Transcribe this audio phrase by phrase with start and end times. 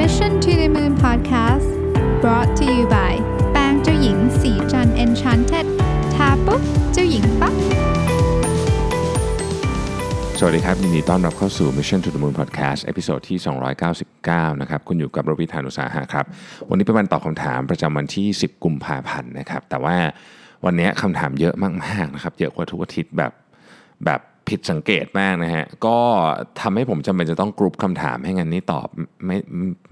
[0.00, 1.68] Mission to the Moon Podcast
[2.22, 3.14] brought to you by
[3.52, 5.66] แป้งเจ้าหญิงศรีจันทร์ Enchanted
[6.14, 6.62] ทาปุ๊บ
[6.92, 7.54] เจ้าหญิงปั๊บ
[10.38, 13.38] สวัสดีครับยินดีต้อนรับเข้าสู่ Mission to the Moon Podcast episode ที่
[14.00, 16.24] 299 นะครับ คุณอยู่กับรวิศ หาญอุตสาหะครับ
[16.68, 19.96] วันนี้เป็นวันตอบคำถามประจำวันที่ 10 กุมภาพันธ์นะครับ แต่ว่า
[20.64, 21.54] วันนี้คำถามเยอะ
[21.84, 23.32] มากๆนะครับ เยอะกว่าทุกอาทิตย์แบบ
[24.04, 25.96] แบบ ผิดสังเกตมากนะฮะ ก็
[26.60, 28.88] ทำให้ผมจำเป็นจะต้องกรุ๊ปคำถามให้งั้นนี่ตอบ
[29.26, 29.36] ไม่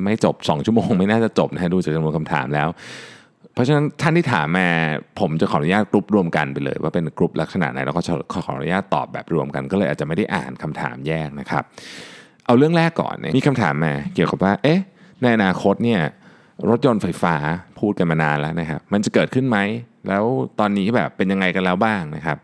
[0.05, 2.69] ไม่จบ 2 ชั่วโมง ไม่น่าจะจบนะฮะดูจากจำนวนคำถามแล้ว
[3.55, 4.69] เพราะฉะนั้นท่านที่ถามมา
[5.21, 11.65] ผมจะขออนุญาตกรุ๊ปรวมกันไปเลย ว่าเป็นกรุ๊ปลักษณะไหนแล้วก็ขอขออนุญาตตอบแบบรวมกัน ก็เลยอาจจะไม่ได้อ่านคำถามแยกนะครับ
[12.47, 14.81] เอาเรื่องแรกก่อนเนี่ยมีคำถามมาเกี่ยวกับว่าเอ๊ะ
[15.23, 16.01] ในอนาคตเนี่ย
[16.69, 17.35] รถยนต์ไฟฟ้า
[17.81, 19.59] พูดกันมานานแล้วนะครับมันจะเกิดขึ้นไหม
[20.09, 20.25] แล้ว
[20.59, 22.39] ตอนนี้แบบเป็นยังไงกันแล้วบ้างนะครับ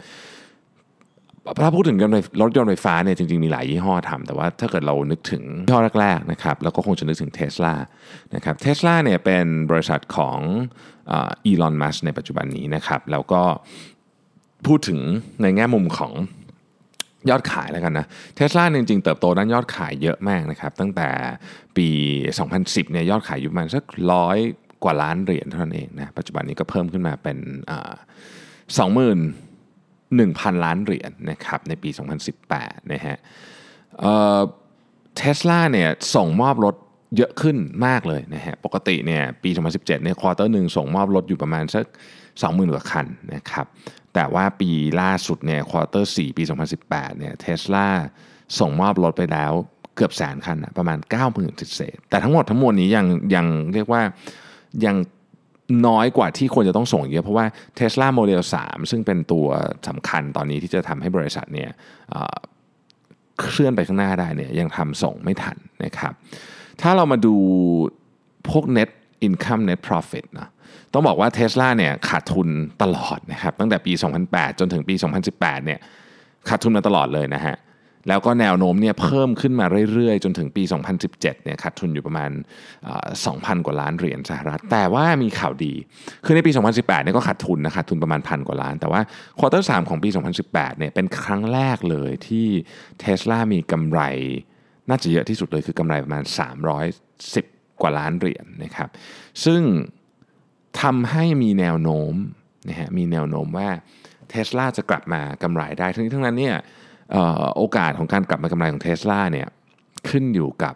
[1.63, 1.99] ถ้าพูดถึง
[2.43, 7.75] รถยนต์ไฟฟ้าเนี่ยจริงๆ มีหลายยี่ห้อทำแต่ว่าถ้าเกิดเรานึกถึงยี่ห้อแรกๆนะครับเราก็คงจะนึกถึงเท s l a
[8.35, 10.39] นะครับเท s l a เนี่ยเป็นบริษัทของ
[11.11, 13.43] อีลอนมัสในปัจจุบันนี้นะครับแล้วก็
[14.67, 15.01] พูดถึง
[15.43, 16.13] ในแง่มุมของ
[17.31, 18.07] ยอดขายแล้วกันนะ
[18.37, 21.09] เทสลาจริงๆ เติบโตด้านยอดขายเยอะมากนะครับตั้งแต่
[21.77, 21.89] ปี
[22.41, 24.39] 2010เนี่ยยอดขายอยู่ประมาณสักร้อย
[24.85, 27.39] กว่าล้านเหรียญเท่านั้นเองนะปัจจุบันนี้ก็เพิ่มขึ้นมาเป็น
[28.79, 29.19] สองหมื่น
[30.19, 31.91] 1,000 ล้านเหรียญนะครับในปี
[32.41, 33.17] 2018 นะฮะ
[35.17, 36.75] เทสลาเนี่ยส่งมอบรถ
[37.17, 41.85] เยอะขึ้นมากเลยนะฮะ ปกติเนี่ยปี 2017 เนี่ย quarter หนึ่งส่งมอบรถอยู่ประมาณสัก
[42.31, 43.67] 20,000 กว่าคันนะครับ
[44.15, 46.43] แต่ว่าปีล่าสุดเนี่ย quarter 4ปี
[46.81, 47.89] 2018 เนี่ยเทสลา
[48.59, 49.53] ส่งมอบรถไปแล้ว
[49.97, 50.99] เกือบแสนคันนะประมาณ
[51.33, 54.03] 90,000เศษแต่ทั้งหมดทั้งมวลนี้ยังยังเรียกว่า
[54.85, 54.97] ยัง
[55.87, 57.47] น้อยกว่าที่ควรจะต้องส่งเยอะ เพราะว่า
[57.79, 59.47] Tesla Model 3 ซึ่งเป็นตัว
[59.89, 61.71] สำคัญตอนนี้ที่จะทำให้บริษัทเนี่ย
[63.41, 66.13] เคลื่อนไปข้างหน้าได้เนี่ยยังทำส่งไม่ทันนะครับ
[66.81, 67.37] ถ้าเรามาดู
[68.49, 68.91] พวก net
[69.27, 70.49] income net profit นะ
[70.93, 72.49] ต้องบอกว่า Tesla เนี่ยขาดทุน
[72.83, 73.93] ตลอดนะครับตั้งแต่ปี
[74.27, 74.95] 2008 จนถึงปี
[75.31, 75.81] 2018เนี่ย
[76.49, 77.57] ขาดทุนมาตลอดเลยนะฮะ
[78.09, 80.63] แล้วก็แนวโน้มเนี่ยเพิ่มขึ้นมาเรื่อยๆ จนถึงปี
[81.03, 82.31] 2017 เนี่ยขาดทุนอยู่ประมาณ
[82.99, 85.75] 2,000 กว่าล้านเหรียญสหรัฐ แต่ว่ามีข่าวดี
[86.25, 89.01] คือในปี 2018 เนี่ยก็ขาดทุนนะขาดทุนประมาณพันกว่าล้าน แต่ว่า
[89.39, 90.09] ควอเตอร์สของปี
[90.45, 92.47] 2018 เนี่ยเป็นครั้งแรกเลยที่
[93.01, 94.01] เท s l a มีกำไร
[94.89, 96.25] น่าจะเยอะที่สุดเลยคือกำไรประมาณ
[97.03, 98.89] 310 กว่าล้านเหรียญนะครับ
[99.45, 99.63] ซึ่ง
[100.83, 102.15] ทำให้มีแนวโน้ม
[102.69, 103.69] นะฮะ มีแนวโน้มว่า
[104.31, 106.57] เท s l a จะกลับมากำไรได้ ทั้งนี้ทั้งนั้นเนี่ย
[107.57, 109.49] โอกาสของการกลับมากำไรของเท s l a เนี่ย
[110.09, 110.75] ขึ้นอยู่กับ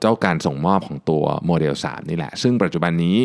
[0.00, 3.18] เจ้าการส่งมอบของตัวโมเดล 3 นี่แหละ ซึ่งปัจจุบันนี้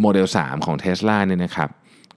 [0.00, 1.70] โมเดล 3 ของเท s l a เนี่ยนะครับ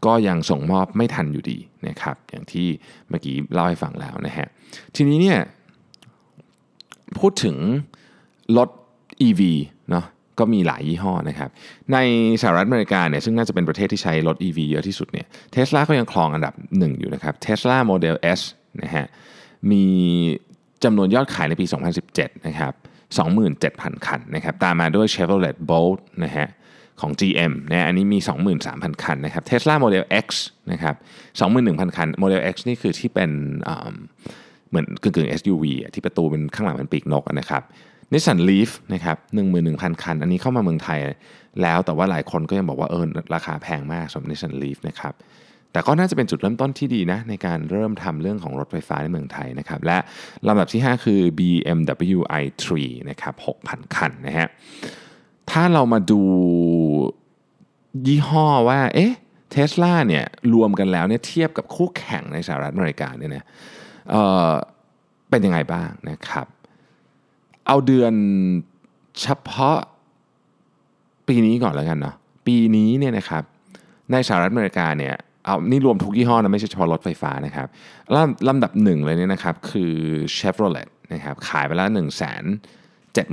[0.06, 1.58] ก็ยังส่งมอบไม่ทันอยู่ดี
[1.88, 2.68] นะครับอย่างที่
[3.10, 4.48] เมื่อกี้เล่าให้ฟังแล้วนะฮะ
[4.96, 5.40] ทีนี้เนี่ย
[7.20, 7.56] พูดถึง
[8.58, 8.70] รถ
[9.28, 9.42] EV
[9.92, 10.06] เนาะ
[10.40, 11.50] ก็มีหลายยี่ห้อนะครับ
[11.94, 11.98] ใน
[12.42, 18.42] สหรัฐอเมริกาเนี่ยซึ่งน่าจะเป็นประเทศที่ใช้รถ EV เยอะที่สุดเนี่ยเทสลาก็ยังครองอันดับหนึ่งอยู่นะครับเทสลาโมเดล S
[18.82, 19.06] นะฮะ
[19.72, 19.84] มี
[20.84, 21.66] จำนวนยอดขายในปี
[22.06, 22.74] 2017 นะครับ
[23.40, 26.48] 27,000 คันนะครับ ตามมาด้วย Chevrolet Bolt นะฮะ
[27.02, 28.20] ของ GM นะอันนี้มี
[28.62, 30.28] 23,000 คันนะครับ Tesla Model X
[30.72, 30.96] นะครับ
[31.46, 33.32] 21,000 คัน Model X นี่คือที่เป็น
[34.70, 35.64] เหมือนกึ่งๆ SUV
[35.94, 37.64] ที่ประตูเป็นข้างหลังเป็นปีกนกนะครับ
[38.14, 39.18] Nissan Leaf นะครับ
[39.60, 41.00] 11,000 คัน อันนี้เข้ามาเมืองไทย
[41.62, 43.06] แล้วแต่ว่าหลายคนก็ยังบอกว่าเออ
[43.36, 45.14] ราคาแพงมากสำหรับ Nissan Leaf นะครับ
[45.72, 49.98] แต่ก็น่าจะเป็นจุดเริ่มต้นที่ดีนะในการเริ่มทำเรื่องของรถไฟฟ้าในเมืองไทยนะครับและ
[50.48, 52.66] ลำดับที่ 5 คือ BMW i3
[53.10, 53.34] นะครับ
[53.66, 54.48] 6,000 คันนะฮะ
[55.52, 56.22] ถ้าเรามาดู
[58.08, 59.14] ยี่ห้อว่าเอ๊ะ
[59.52, 63.46] เทสลาเนี่ยรวมกันแล้วเนี่ยเทียบกับคู่แข่งในสหรัฐอเมริกาเนี่ยนะ
[64.10, 66.48] เเป็นยังไงบ้างนะครับ
[67.68, 68.14] เอาเดือน
[69.22, 69.78] เฉพาะ
[71.28, 72.16] ปีนี้ก่อนแล้วกันเนาะ
[72.48, 73.44] ปีนี้เนี่ยนะครับ
[74.12, 75.16] ในสหรัฐอเมริกาเนี่ย
[75.50, 77.68] เอานี่รวมทุกยี่ห้อนะไม่ใช่เฉพาะรถไฟฟ้านะครับ
[78.16, 79.94] ลำลำดับหนึ่งเลยเนี่ยนะครับคือ
[80.38, 82.04] Chevrolet นะครับขายไปแล้ว 1 7 0 0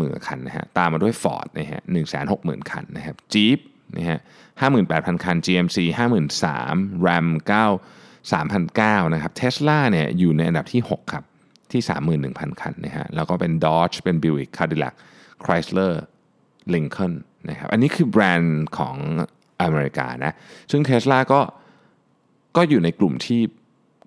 [0.00, 3.59] 0 0 คันนะฮะตามมาด้วย Ford นะฮะ1 6 0 0 0 0 คันนะครับ Jeep
[3.97, 4.18] นะฮะ
[4.66, 5.78] 58,000 คัน GMC
[6.41, 11.24] 53,000 Ram 9 3,900นะครับ Tesla เนี่ยอยู่ในอันดับที่ 6 ครับ
[11.72, 11.83] ที่
[12.22, 14.95] 31,000 คันนะฮะแล้วก็เป็น Dodge เป็น Buick Cadillac
[15.45, 15.92] Chrysler
[16.74, 17.15] Lincoln
[17.48, 18.97] นะครับอันนี้คือแบรนด์ของ
[19.62, 20.33] อเมริกานะ
[20.71, 21.41] ซึ่ง Tesla ก็
[22.56, 23.41] ก็อยู่ในกลุ่มที่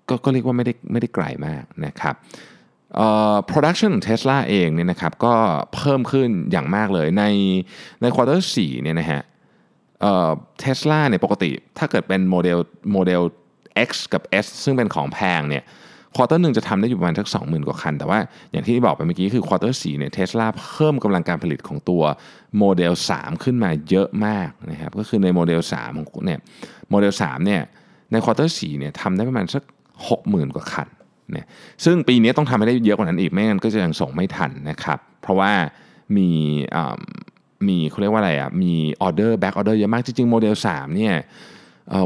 [0.08, 2.14] กก็เรียกว่าไม่ได้ไม่ได้ไกลมากนะครับ
[3.50, 5.34] production ของ Tesla เองเนี่ยนะครับก็
[5.74, 7.24] เพิ่มขึ้นอย่างมากเลยใน
[8.02, 9.22] ใน quarter 4เนี่ยนะฮะ
[10.60, 12.58] เทสลาเนี่ยปกติถ้าเกิดเป็นโมเดล
[12.92, 13.22] โมเดล
[13.88, 15.64] X กับ S ซึ่งเป็นของแพงเนี่ย
[16.16, 18.18] quarter หนึ่งจะทำได้อยู่ประมาณสัก20,000 กว่าคัน แต่ว่า
[18.52, 22.02] อย่างที่บอกไปเมื่อกี้คือ quarter สี่เนี่ยเทสลาเพิ่มกำลังการผลิตของตัว
[22.58, 26.40] โมเดล 3 ขึ้นมาเยอะมากนะครับก็คือในโมเดล3ของเนี่ย
[26.90, 27.62] โมเดล3เนี่ย
[28.12, 29.62] ใน quarter สี่เนี่ยทำได้ประมาณสัก
[30.08, 30.88] 60,000 กว่าคัน
[31.32, 31.46] เนี่ย
[31.84, 35.52] ซึ่งปีนี้ต้องทำให้ได้เยอะกว่านั้นอีกไม่งั้นก็จะยังส่งไม่ทันนะครับ เพราะว่า
[36.16, 36.28] มี
[37.68, 41.14] มีเขาเรียกว่าอะไรอะมีออเดอร์ backorder เยอะมากจริงๆโมเดล3เนี่ย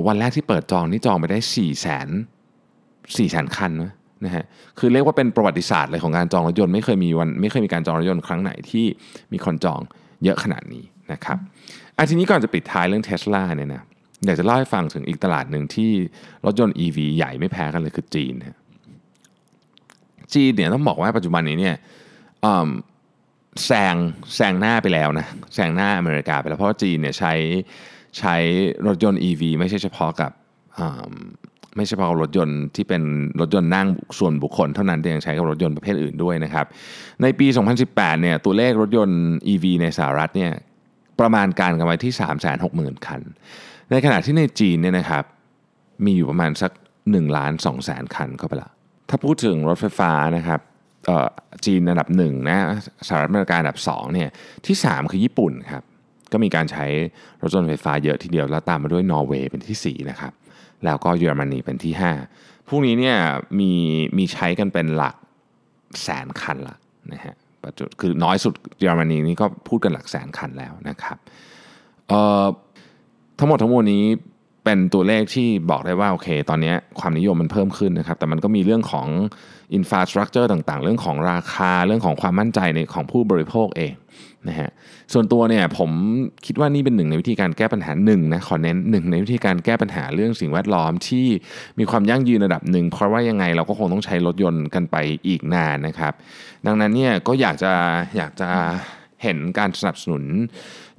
[0.07, 2.07] วันแรกที่เปิดจองนี่จองไปได้ 4 0 0 0 0 0
[3.17, 3.71] 4 0 0 0 0คัน
[4.25, 4.45] นะฮะ
[4.79, 8.85] คือเรียกว่าเป็นประวัติศาสตร์เลยของการจองรถยนต์ไม่เคยมีวันไม่เคยมีการจองรถยนต์ครั้งไหนที่
[9.33, 9.81] มีคนจอง
[10.25, 11.39] เยอะขนาดนี้นะครับ
[11.97, 13.83] อันทีนี้ก่อนจะปิดท้ายเรื่องเทสลาเนี่ยนะ
[14.27, 15.91] อยากจะเล่าให้ฟังถึงอีกตลาดหนึ่งที่
[16.45, 18.59] รถยนต์ EV ใหญ่ไม่แพ้กันเลยคือจีนนะ
[20.35, 21.77] จีนเนี่ยต้องบอกว่าปัจจุบันนี้เนี่ย
[23.67, 23.95] แซง
[24.37, 27.33] แซงหน้าไปแล้วนะแซงหน้าอเมริกาไปแล้ว เพราะจีนเนี่ยใช้
[28.19, 28.35] ใช้
[28.87, 30.33] รถยนต์ EV ไม่ใช่เฉพาะกับ
[31.77, 33.03] ไม่ใช่เฉพาะรถยนต์ที่เป็น
[33.41, 33.87] รถยนต์นั่ง
[34.19, 36.67] ส่วนบุคคลเท่านั้นแต่ยังใช้กับรถยนต์ประเภทอื่นด้วยนะครับ
[37.23, 37.47] ในปี
[37.85, 39.23] 2018 เนี่ยตัวเลขรถยนต์
[39.53, 40.53] EV ในสหรัฐเนี่ย
[41.21, 42.13] ประมาณการกันไว้ที่
[42.61, 43.21] 360,000 คัน
[43.95, 45.25] ในขณะที่ในจีนเนี่ยนะครับ
[46.05, 48.71] มีอยู่ประมาณสัก1ล้าน2แสนคันเข้าไปละ
[49.09, 50.61] ถ้าพูดถึงรถไฟฟ้านะครับ
[51.65, 52.59] จีนอันดับหนึ่งนะ
[53.09, 54.29] สหรัฐอเมริกาอันดับ2เนี่ย
[54.67, 55.83] ที่ 3 คือญี่ปุ่นครับ
[56.33, 56.87] ก็มีการใช้
[57.43, 60.33] รถยนต์ไฟฟ้าเยอะทีเดียวแล้วตามมาด้วยนอร์เวย์เป็นที่ 4 นะครับ
[60.85, 61.95] แล้วก็เยอรมนีเป็นที่
[62.31, 63.17] 5 พวกนี้เนี่ย
[63.61, 63.73] มี
[64.19, 65.17] มีใช้กันเป็นหลัก
[66.03, 66.77] แสนคันละ
[67.13, 71.19] นะฮะประจุคือน้อยสุดเยอรมนีนี่ก็พูดกันหลักแสนคันแล้วนะครับ
[73.39, 74.05] ทั้งหมดทั้งมวลนี้
[74.65, 79.09] เป็นตัวเลขที่บอกได้ว่าโอเค ตอนนี้ความนิยมมันเพิ่มขึ้นนะครับ แต่มันก็มีเรื่องของ
[79.75, 83.93] infrastructure ต่างๆ เรื่องของราคาเรื่องของความมั่นใจในของผู้บริโภคเอง
[84.49, 84.71] นะฮะ
[85.13, 85.91] ส่วนตัวเนี่ยผม
[86.47, 91.27] คิดว่านี่เป็นหนึ่งในวิธีการแก้ปัญหาหนึ่งนะขอเน้นหนึ่งในวิธีการแก้ปัญหาเรื่องสิ่งแวดล้อมที่
[91.79, 94.97] มีความยั่งยืนระดับหนึ่งเพราะว่ายังไงเราก็คงต้องใช้รถยนต์กันไป
[95.27, 96.13] อีกนานนะครับ
[96.67, 97.73] ดังนั้นเนี่ยก็อยากจะ
[98.17, 98.51] อยากจะ
[99.23, 100.25] เห็นการสนับสนุน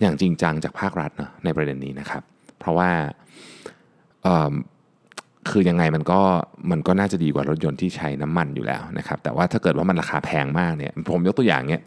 [0.02, 2.24] อย่างจริงจังจากภาครัฐนะในประเด็นนี้นะครับ
[2.60, 2.90] เพราะว่า
[5.50, 6.22] คือยังไงมันก็
[6.72, 11.82] มันก็น่าจะดีกว่ารถยนต์ที่ใช้น้ำมันอยู่แล้วนะครับ แต่ว่าถ้าเกิดว่ามันราคาแพงมากเนี่ยผมยกตัวอย่างเนี้ย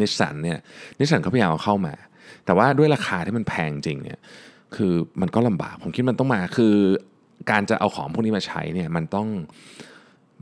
[0.00, 0.58] นิสสันเนี่ย
[0.98, 1.94] นิสสันเขาพยายามเอาเข้ามา
[2.44, 4.18] แต่ว่าด้วยราคาที่มันแพงจริงเนี่ย
[4.76, 6.74] คือมันก็ลำบากผมคิดมันต้องมาคือ
[7.50, 9.28] การจะเอาของพวกนี้มาใช้เนี่ยมันต้อง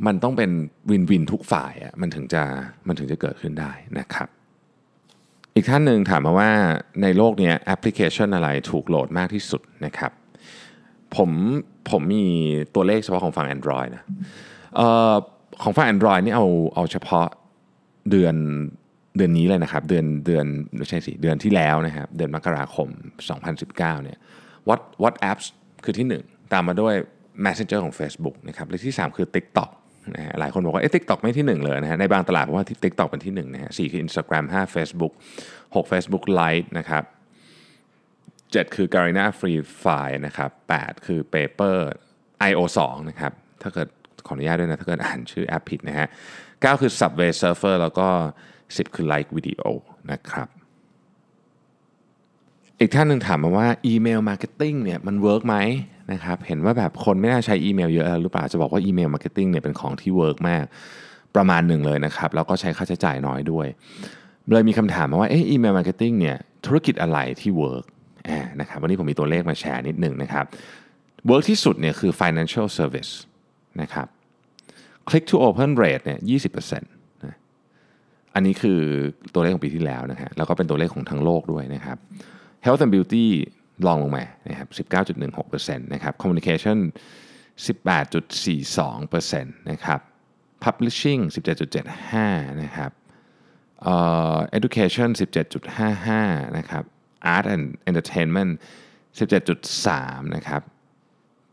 [0.07, 0.51] มันต้องเป็น
[0.91, 2.43] win-win ทุกฝ่ายอะมันถึงจะ
[2.87, 4.29] มันถึงจะเกิดขึ้นได้นะครับ
[5.57, 6.51] อีกท่านหนึ่งถามมาว่า
[7.03, 10.13] ในโลกนี้แอปพลิเคชันอะไรถูกโหลดมากที่สุดนะครับ
[11.17, 11.31] ผม
[11.91, 12.27] ผมมี
[12.75, 14.03] ตัวเลขเฉพาะของฝั่ง Android นะ
[14.79, 14.81] อ
[15.13, 15.15] อ
[15.63, 17.27] ของฝั่ง Android นี่เอาเอาเฉพาะ
[18.11, 18.35] เดือน
[19.17, 20.47] เดือนนี้เลยนะครับ เดือนเดือน
[20.77, 22.89] ไม่ใช่สิเดือนที่แล้วนะครับ เดือนมกราคม
[23.47, 24.19] 2019เนี่ย
[24.69, 25.39] What WhatsApp
[25.85, 26.95] คือที่ 1 ตามมาด้วย
[27.45, 29.71] Messenger ของ Facebook นะครับและที่ 3 คือ TikTok
[30.17, 35.13] นะฮะหลายคนบอกว่าเอ๊ะ TikTok ไม่ที่ 1 เลยนะฮะในบางตลาดผมว่าที่ TikTok เป็นที่1นะฮะสคือ Instagram 5 Facebook
[35.53, 37.05] 6 Facebook Lite นะครับ
[38.55, 41.79] 7 คือ Garena Free Fire นะครับ8คือ Paper
[42.51, 43.89] IO 2นะครับถ้าเกิด
[44.27, 46.09] ขออนุญาตด้วยนะ ถ้าเกิดอ่านชื่อแอปผิดนะฮะ
[46.43, 48.09] 9คือ Subway Surfer แล้วก็
[48.57, 49.65] 10 คือ Like Video
[50.13, 50.49] นะครับ
[52.81, 55.57] อีกท่านหนึ่งถามมาว่า email marketing เนี่ยมัน work ไหม
[56.13, 60.65] นะครับเห็นว่าแบบคนไม่น่าใช้อีเมลเยอะหรือเปล่าจะบอกว่า email marketing เนี่ยเป็นของที่ work มาก
[61.37, 63.67] ประมาณหนึ่งเลยนะครับ แล้วก็ใช้ค่าใช้จ่ายน้อยด้วย
[64.53, 67.85] เลยมีคำถามมาว่าเออ email marketing เนี่ยธุรกิจอะไรที่ work
[68.61, 70.45] นะครับวันนี้ผมมีตัวเลขมาแชร์นิดหนึ่งนะครับ
[71.27, 73.13] work ที่สุดเนี่ยคือ financial service
[73.83, 74.07] นะครับ
[75.09, 76.19] click to open rate เนี่ย
[76.61, 77.37] 20%นะ
[78.35, 78.81] อันนี้คือ
[79.35, 81.99] ตัวเลขของปีที่แล้วนะฮะแล้วก็เป็นตัวเลขของทั้งโลกด้วยนะครับ
[82.65, 83.27] health and beauty
[83.87, 86.79] รองลงมานะครับ19.16%นะครับ communication
[87.67, 90.01] 18.42%นะครับ
[90.65, 92.91] publishing 17.75นะครับ
[93.91, 96.85] uh, education 17.55นะครับ
[97.35, 98.53] Art and Entertainment
[99.19, 100.63] 17.3นะครับ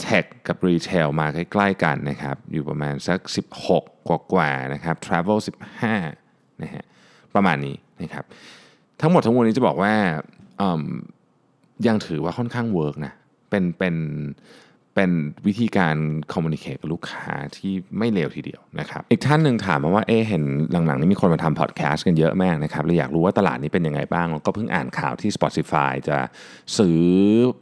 [0.06, 3.20] Tech กับ Retail มาใกล้ๆกันนะครับ อยู่ประมาณสัก
[3.68, 5.39] 16 กว่าๆนะครับ Travel
[6.00, 6.84] 15นะฮะ
[7.36, 8.25] ประมาณนี้นะครับ
[9.01, 9.94] ทั้งหมดทั้งมวลนี้จะบอกว่า
[11.88, 13.13] ยังถือว่าค่อนข้างเวิร์กนะ
[13.50, 13.96] เป็นเป็น
[14.96, 15.12] เป็น
[15.48, 15.96] วิธีการ
[16.34, 17.25] communicate กับลูกค้า
[17.58, 26.18] ที่ไม่เลวทีเดียวนะครับอีกท่านหนึ่งถามมาว่าเอ๊เห็นหลังๆนี้มีคนมาทำพอดแคสต์กันเยอะมากนะครับเลยอยากรู้ว่าตลาดนี้เป็นยังไงบ้าง ก็เพิ่งอ่านข่าวที่ Spotify จะ
[26.77, 27.00] ซื้อ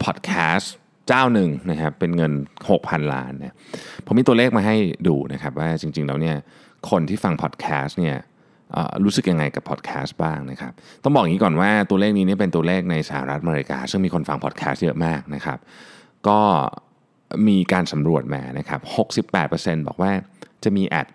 [0.04, 0.72] พอดแคสต์
[1.08, 2.32] เจ้าหนึ่งนะครับเป็นเงิน
[2.68, 3.54] 6,000 ล้านเนี่ย
[4.06, 4.76] ผมมีตัวเลขมาให้
[5.08, 6.36] ดูนะครับว่าจริงๆแล้วเนี่ย
[6.90, 8.16] คนที่ฟังพอดแคสต์เนี่ย
[9.04, 10.72] รู้สึกยังไงกับพอดแคสต์บ้างนะครับ
[11.02, 15.58] ต้องบอกอย่างนี้ก่อนว่าตัวเลขนี้นี่เป็นตัวเลขในสหรัฐอเมริกา ซึ่งมีคนฟังพอดแคสต์เยอะมากนะครับ
[16.28, 16.40] ก็
[17.48, 18.80] มีการสำรวจมานะครับ
[19.38, 20.12] 68%บอกว่า
[20.64, 21.06] จะมี ad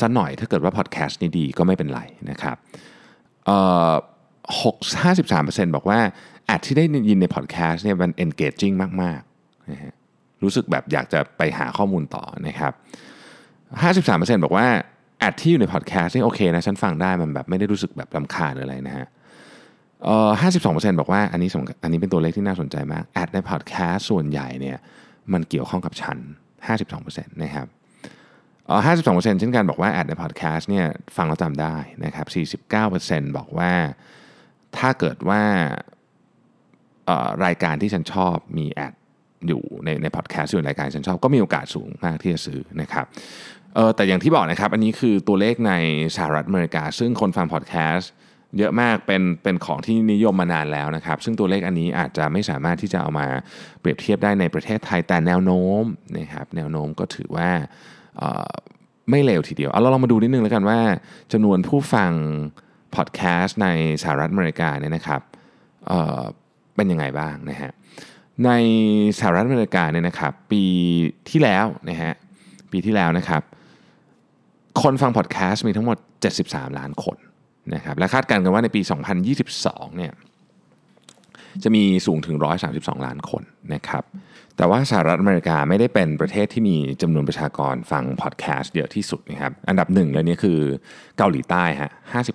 [0.00, 2.00] สักหน่อยถ้าเกิดว่าพอดแคสต์นี้ดีก็ไม่เป็นไร
[2.30, 2.56] นะครับ
[3.46, 3.58] เอ่
[3.90, 3.92] อ
[4.62, 6.00] หกห้าสิบสามเปอร์เซ็นต์บอกว่า
[6.46, 9.94] ad ที่ได้ยินในพอดแคสต์เนี่ยมัน engaging มากๆนะฮะ
[10.42, 12.72] รู้สึกแบบอยากจะไปหาข้อมูลต่อนะครับ
[13.82, 14.68] ห้าสิบสามเปอร์เซ็นต์บอกว่า
[15.18, 19.06] ad ที่อยู่ในพอดแคสต์นี่โอเคนะฉันฟังได้มันแบบไม่ได้รู้สึกแบบรำคาญหรืออะไรนะฮะ
[20.04, 24.78] เอ่อห้าสิบสองเปอร์เซ็นต์บอกว่าอันนี้สำอันนี้เป็นตัวเลขที่น่าสนใจมาก ad ในพอดแคสต์ส่วนใหญ่เนี่ย
[25.32, 26.18] มันเกี่ยวข้องกับฉัน
[26.66, 27.66] ห้าสิบสองเปอร์เซ็นต์นะครับ
[28.66, 33.72] เอ่อห้าสิบสองเปอร์เซ็นต์เช่นกันบอกว่า ad ในพอดแคสต์เนี่ยฟังแล้วจำได้นะครับสี่สิบเก้าเปอร์เซ็นต์บอกว่า
[34.76, 35.42] ถ้าเกิดว่า
[37.06, 38.94] เอ่อรายการที่ฉันชอบมี ad
[39.48, 43.06] อยู่ในในพอดแคสต์อยู่ในรายการฉันชอบก็มีโอกาสสูงมากที่จะซื้อนะครับ
[43.76, 45.72] เออแต่อย่างที่บอกนะครับ อันนี้คือตัวเลขใน
[46.16, 48.10] สหรัฐอเมริกา ซึ่งคนฟังพอดแคสต์
[48.58, 53.26] เยอะมากเป็นเป็นของที่นิยมมานานแล้วนะครับ ซึ่งตัวเลขอันนี้อาจจะไม่สามารถที่จะเอามา
[53.80, 55.82] เปรียบเทียบได้ในประเทศไทยแต่แนวโน้ม
[56.18, 57.50] นะครับแนวโน้มก็ถือว่า
[59.10, 60.80] ไม่เลวทีเดียวเอาเราลองมาดูนิดนึงแล้วกันว่า
[61.32, 62.12] จำนวนผู้ฟัง
[62.94, 63.68] พอดแคสต์ใน
[64.02, 65.20] สหรัฐอเมริกาเนี่ยนะครับ
[65.86, 67.72] เเป็นยังไงบ้างนะฮะ
[68.44, 68.50] ใน
[69.18, 70.64] สหรัฐอเมริกาเนี่ยนะครับ ปี
[71.30, 72.12] ที่แล้วนะฮะ
[72.72, 73.42] ปีที่แล้วนะครับ
[74.82, 75.98] คนฟังพอดแคสต์มีทั้งหมด
[76.38, 77.16] 73 ล้านคน
[77.74, 78.80] นะครับและคาดการณ์กันว่าในปี
[79.38, 80.12] 2022 เนี่ย
[81.62, 82.36] จะมีสูงถึง
[82.72, 83.42] 132 ล้านคน
[83.74, 84.04] นะครับ
[84.56, 90.60] แต่ว่าสหรัฐอเมริกาไม่ได้เป็นประเทศที่มีจำนวนประชากรฟังพอดแคสต์เยอะที่สุดนะครับ อันดับหนึ่งเลยนี่คือ
[91.18, 91.90] เกาหลีใต้ฮะ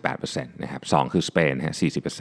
[0.10, 1.76] 58%นะครับสองคือสเปนฮะ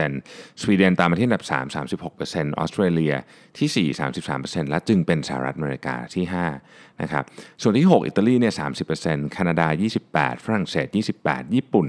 [0.07, 3.15] 40%สวีเดนตามมาที่อันดับ 3 36%ออสเตรเลีย
[3.59, 3.99] ที่ 4
[4.31, 6.25] 33%และจึงเป็นสหรัฐอเมริกาที่
[6.63, 7.25] 5นะครับ
[7.63, 8.55] ส่วนที่ 6 อิตาลีเนี่ย
[8.93, 9.67] 30%แคนาดา
[10.07, 10.87] 28 ฝรั่งเศส
[11.21, 11.89] 28 ญี่ปุ่น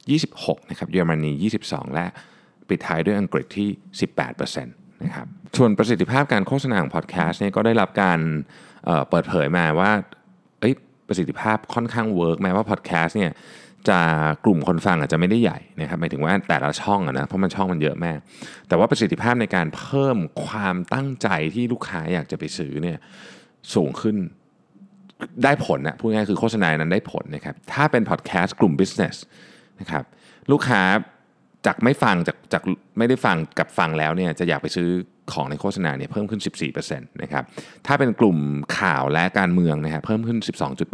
[0.00, 1.32] 26นะครับ เยอรมนี
[1.66, 2.06] 22 และ
[2.68, 3.68] ปิดท้ายด้วยอังกฤษที่
[4.12, 5.26] 18%นะครับ
[5.58, 8.18] ส่วนประสิทธิภาพการโฆษณาของพอดแคสต์เนี่ยก็ได้รับการ
[8.84, 9.92] เปิดเผยมาว่า
[11.08, 13.32] ประสิทธิภาพค่อนข้าง work แม้ว่าพอดแคสต์เนี่ย
[13.88, 14.00] จะ
[14.44, 18.18] กลุ่มคนฟังอาจจะไม่ได้ใหญ่นะครับหมายถึงว่าแต่ละช่องนะเพราะมันช่องมันเยอะมาก
[18.68, 22.98] แต่ว่าประสิทธิภาพในการเพิ่มความตั้งใจที่ลูกค้าอยากจะไปซื้อเนี่ย
[23.74, 24.16] สูงขึ้น
[25.44, 29.16] ได้ผลนะพูดง่ายคือโฆษณานั้นได้ผลนะครับถ้าเป็นพอดแคสต์กลุ่ม business
[29.80, 30.04] นะครับ
[30.52, 30.82] ลูกค้า
[31.66, 32.62] จากไม่ฟังจากจาก
[32.98, 34.88] ไม่ได้ฟังกับฟังแล้วเนี่ยจะอยากไปซื้อ
[35.32, 36.40] ของในโฆษณาเนี่ยเพิ่มขึ้น
[36.80, 37.44] 14%นะครับ
[37.86, 38.38] ถ้าเป็นกลุ่ม
[38.78, 40.38] ข่าวและการเมืองนะครับเพิ่มขึ้น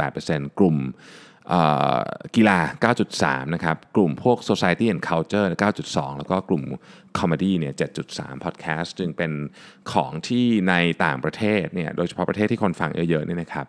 [0.02, 0.76] 12.8%กลุ่ม
[2.36, 2.58] กีฬา
[3.04, 5.46] 9.3 นะครับ กลุ่มพวก society and culture
[5.84, 6.62] 9.2 แล้วก็กลุ่ม
[7.18, 7.74] comedy เนี่ย
[8.08, 9.32] 7.3 podcast จึงเป็น
[9.92, 10.74] ของที่ใน
[11.04, 13.66] ต่างประเทศเนี่ย โดยเฉพาะประเทศที่คนฟังเยอะๆเนี่ยนะครับ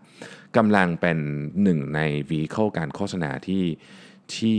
[0.57, 1.17] กำลังเป็น
[1.63, 3.63] หนึ่งใน vehicle การโฆษณาที่
[4.37, 4.57] ที่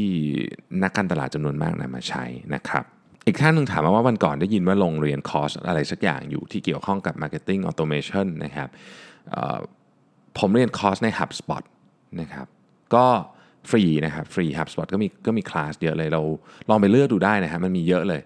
[0.83, 2.25] นักการตลาดจำนวนมากนำมาใช้
[2.55, 2.85] นะครับ
[3.27, 8.69] อีกท่านหนึ่งถามมาว่าวันก่อนได้ยินว่าลงเรียนคอร์สอะไรสักอย่างอยู่ที่เกี่ยวข้องกับ Marketing Automation นะครับ
[10.39, 11.63] ผมเรียนคอร์สใน HubSpot
[12.21, 12.47] นะครับ
[12.95, 13.07] ก็
[13.71, 16.23] ฟรีนะครับฟรี HubSpot ก็มีก็มีคลาสเยอะเลยเรา
[16.69, 18.21] ลองไปเลือกดูได้นะฮะมันมีเยอะเลย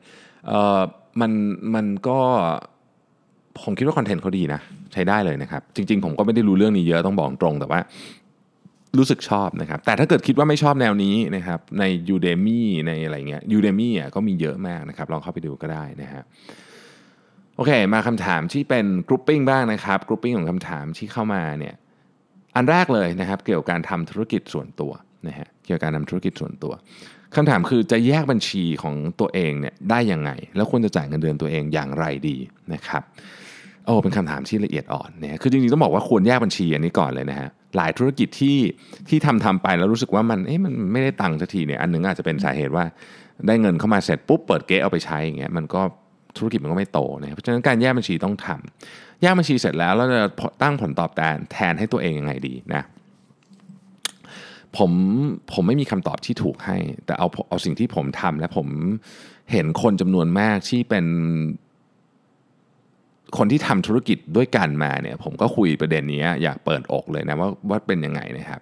[0.49, 0.81] เอ่อ
[1.21, 1.31] มัน
[1.75, 2.19] มันก็
[3.63, 4.61] ผมคิดว่าคอนเทนต์เขาดีนะ
[4.93, 7.81] ใช้ได้เลยนะครับ จริงๆ ผมก็ไม่ได้รู้เรื่องนี้เยอะต้องบอกตรงแต่ว่า
[8.99, 11.85] รู้สึกชอบนะครับ แต่ถ้าเกิดคิดว่าไม่ชอบแนวนี้นะครับใน
[12.15, 16.23] Udemy ในอะไรเงี้ย Udemy อะก็มีเยอะมากนะครับ ลองเข้าไปดูก็ได้นะฮะ
[17.57, 21.75] โอเค มาคำถามที่เป็น grouping บ้างนะครับ grouping ของคำถามที่เข้ามาเนี่ย
[22.57, 24.93] อันแรกเลยนะครับ เกี่ยวกับการทำธุรกิจส่วนตัว
[25.29, 26.73] นะฮะเกี่ยวกับการทำธุรกิจส่วนตัว
[27.37, 32.37] คำถามคือจะแยกบัญชีของตัวเองเนี่ยได้ยังไง แล้วควรจะจ่ายเงินเดือนตัวเองอย่างไรดี
[32.73, 33.03] นะครับ
[33.85, 38.59] โอ้เป็นคำถามที่ละเอียดอ่อนเนี่ยคือจริงๆต้องบอกว่าควรแยกบัญชีอันนี้ก่อนเลยนะฮะ หลายธุรกิจที่
[39.09, 42.85] ที่ทำทำไปแล้วรู้สึกว่ามันเอ๊ะมันไม่ได้ตังค์สักทีเนี่ยอันนึงอาจจะเป็นสาเหตุว่า
[43.47, 45.81] ได้เงินเข้ามาเสร็จปุ๊บเปิดเก๊เอาไปใช้อย่างเงี้ยมันก็
[46.37, 50.29] ธุรกิจมันก็ไม่โตนะเพราะฉะนั้นการแยกบัญชีต้องทำแยกบัญชีเสร็จแล้วเราจะ
[50.63, 52.83] ตั้งผลตอบแทนแทนให้ตัวเองยังไงดีนะ
[54.77, 54.93] ผม
[55.53, 58.69] ผมไม่มีคำตอบที่ถูกให้ แต่เอาเอาสิ่งที่ผมทำและผม
[59.53, 61.07] เห็นคนจำนวนมากที่เป็น
[63.39, 68.61] คนที่ทำธุรกิจด้วยกันมาเนี่ยผมก็คุยประเด็นนี้อยากเปิดอกเลยนะว่าว่าเป็นยังไงนะครับ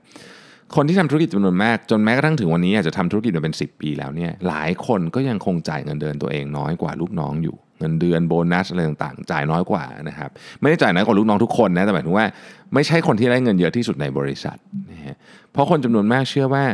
[0.76, 10.30] คนที่ทำธุรกิจจำนวนมากจนแม้กระทั่งถึงวันนี้อาจจะทำธุรกิจมาเป็น 10 ปีแล้วเนี่ยหลายคนก็ยังคงจ่ายเงินเดือนตัวเองน้อยกว่าลูกน้องอยู่เงินเดือนโบนัสอะไรต่างๆ จ่ายน้อยกว่านะครับ
[10.60, 12.26] ไม่ได้จ่ายน้อยกว่าลูกน้องทุกคนนะแต่หมายถึงว่า
[12.74, 14.56] ไม่ใช่คนที่ได้เงินเยอะที่สุดในบริษัท
[14.92, 15.16] นะฮะ
[15.52, 16.64] เพราะคนจำนวนมากเชื่อว่า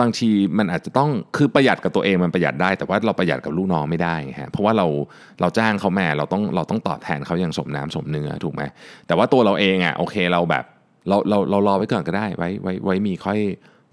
[0.00, 4.86] บางทีมันอาจจะต้องคือประหยัดกับตัวเองมันประหยัดได้ แต่ว่าเราประหยัดกับลูกน้องไม่ได้ฮะเพราะว่าเรา
[5.40, 8.62] เราจ้างเขาแม่เราต้องเราต้องตอบแทนเขาอย่างสมน้ำสมเนื้อถูกไหม
[9.06, 10.64] แต่ว่าตัวเราเองอะโอเคเราแบบ
[11.08, 13.38] เราเราเรารอไว้ก่อนก็ได้ไว้ไว้ไว้มีค่อย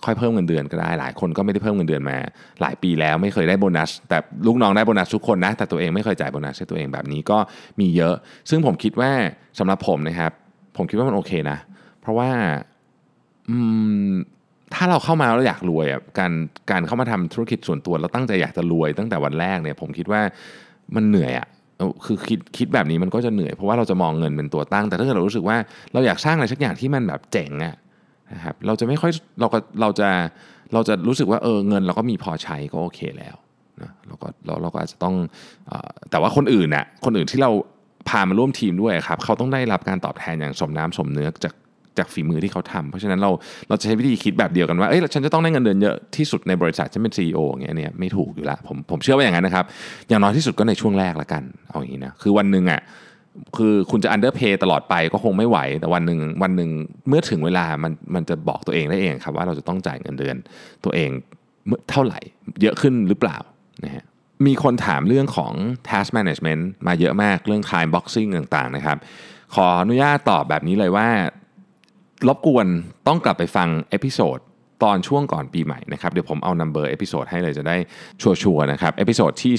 [0.06, 2.18] ค่อยเพิ่มเงินเดือนก็ได้ หลายคนก็ไม่ได้เพิ่มเงินเดือนมา
[2.62, 7.38] หลายปีแล้วไม่เคยได้โบนัส แต่ลูกน้องได้โบนัสทุกคนนะ แต่ตัวเองไม่เคยจ่ายโบนัสให้ตัวเองแบบนี้ก็
[7.80, 8.16] มีเยอะ
[8.50, 9.12] ซึ่งผมคิดว่า
[9.60, 10.32] สำหรับผมนะครับ
[10.78, 11.58] ผมคิดว่ามันโอเคนะ
[12.02, 12.30] เพราะว่า
[13.50, 13.58] อื
[14.10, 14.14] ม
[14.76, 16.32] ถ้าเราเข้ามาแล้วอยากรวยอะการ
[16.72, 20.22] การเข้ามาทำธุรกิจส่วนตัวแล้วตั้งใจอยากจะรวยตั้งแต่วันแรกเนี่ยผมคิดว่า
[20.96, 21.48] มันเหนื่อยอะ
[22.06, 25.58] คือคิดคิดแบบนี้มันก็จะเหนื่อยเพราะว่าเราจะมองเงินเป็นตัวตั้ง แต่ถ้าเกิดเรารู้สึกว่า
[25.94, 27.76] เราอยากสร้างอะไรสักอย่างที่มันแบบเจ๋งอะ
[28.34, 30.10] นะครับเราจะไม่ค่อยเราก็เราจะ
[30.74, 33.36] เราจะรู้สึกว่าเออเงินเราก็มีพอใช้ก็โอเคแล้ว
[33.82, 35.16] นะเราก็เราเราก็อาจจะต้อง
[35.70, 35.72] อ
[36.12, 37.52] แต่ว่าคนอื่นน่ะคนอื่นที่เรา
[38.10, 41.54] พามาร่วมทีมด้วยครับเขาต้องได้รับการตอบแทนอย่างสมน้ำสมเนื้อจาก
[42.00, 43.32] จากฝีมือที่เขาทำเพราะฉะนั้นเรา
[43.70, 49.66] เราจะใช้วิธีคิดแบบเดียวกันว่าเอ้ยฉันจะต้องได้เงินเดือนเยอะที่สุดในบริษัทฉันเป็น CEO อย่างเงี้ยเนี่ยไม่ถูกอยู่แล้วผมผมเชื่อว่าอย่างนั้นนะครับ
[50.10, 52.82] อย่างน้อยที่สุดก็ในช่วงแรกละกันเอาอย่างนี้นะคือวันหนึ่งอะ
[53.58, 56.70] คือคุณจะ underpay ตลอดไปก็คงไม่ไหว แต่วันหนึ่งวันหนึ่ง
[57.10, 60.36] เมื่อถึงเวลามันมันจะบอกตัวเองได้เองครับว่าเราจะต้องจ่ายเงินเดือน
[60.86, 61.10] ตัวเอง
[61.68, 62.20] เมื่อเท่าไหร่
[62.62, 63.38] เยอะขึ้นหรือเปล่า
[63.84, 64.04] นะฮะ
[64.46, 65.54] มีคนถามเรื่องของ
[65.90, 68.98] task management มาเยอะมากเรื่อง time boxing ต่างๆนะครับ
[69.56, 71.08] ขออนุญาตตอบแบบนี้เลยว่า
[72.28, 72.68] รบกวน
[73.08, 74.40] ต้องกลับไปฟัง episode
[74.84, 77.78] ตอนช่วงก่อนปีใหม่นะครับ เดี๋ยวผมเอา number episode ให้เลยจะได้
[78.22, 79.54] ชัวร์ๆนะครับ episode ที่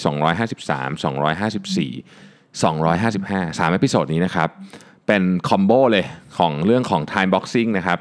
[1.88, 4.48] 253 254 255 3 episode นี้นะครับ
[5.06, 6.04] เป็น combo เลย
[6.38, 7.98] ของเรื่องของ time boxing นะครับ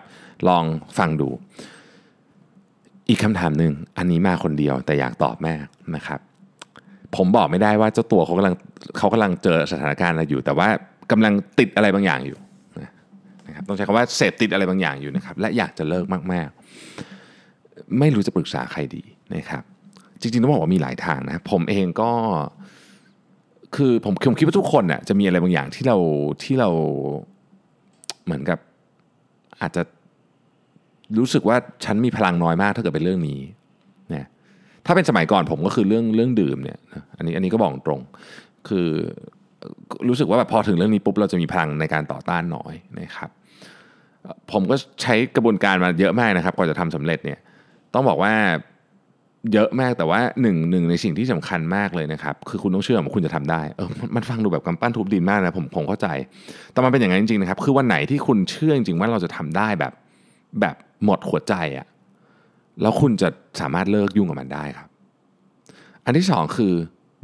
[0.47, 0.63] ลอง
[0.97, 1.29] ฟังดู
[3.09, 6.19] อีกคำถามหนึ่งอันนี้มาคนเดียวแต่อยากตอบมากนะครับ
[7.15, 8.55] ผมบอกไม่ได้ว่าเจ้าตัวเขากำลัง
[8.97, 10.67] เขากำลังเจอสถานการณ์อะไรอยู่ แต่ว่า
[11.11, 12.37] กำลังติดอะไรบางอย่างอยู่
[13.57, 19.03] นะครับต้องใช้คำว่าเสพติดอะไรบางอย่างอยู่นะครับและอยากจะเลิกมากๆ ไม่รู้จะปรึกษาใครดี
[19.35, 19.63] นะครับ
[20.21, 22.11] จริงๆต้องบอกว่ามีหลายทางนะผมเองก็
[23.75, 25.97] คือผมผมคิดว่าทุกคนน่ะจะมีอะไรบางอย่างที่เรา
[26.43, 26.69] ที่เรา
[28.25, 28.59] เหมือนกับ
[29.61, 29.81] อาจจะ
[31.19, 33.41] รู้สึกว่าฉันมีพลังน้อยมากถ้าเกิดเป็นเรื่องนี้
[34.13, 34.27] นะ
[34.85, 36.79] ถ้าเป็นสมัยก่อนผมก็คือเรื่องเรื่องดื่มเนี่ย
[37.17, 38.01] อันนี้อันนี้ก็บอกตรง
[38.67, 38.87] คือ
[40.09, 43.29] รู้สึกว่าแบบพอถึงเรื่องนี้ปุ๊บเราจะมีพลังในการต่อต้านน้อยนะครับ
[44.51, 47.39] ผมก็ใช้กระบวนการมาเยอะมากนะครับกว่าจะทำสำเร็จเนี่ย
[47.93, 48.33] ต้องบอกว่า
[49.53, 56.07] เยอะมากแต่ว่าหนึ่งหนึ่งในสิ่งที่สำคัญมากเลยนะครับ คือคุณต้องเชื่อว่าคุณจะทำได้เออมันฟังดูแบบกำปั้นทุบดินมากนะผมผมเข้าใจ
[56.71, 59.93] แต่มันเป็นอย่างนั้นจริงๆนะครับ คือวันไหนที่คุณเชื่อจริงๆว่าเราจะทำได้แบบ
[60.61, 60.75] แบบ
[61.05, 61.87] หมดหัวใจอะ่ะ
[62.81, 64.89] แล้วคุณจะสามารถเลิกยุ่งกับมันได้ครับ
[66.05, 66.73] อันที่สองคือ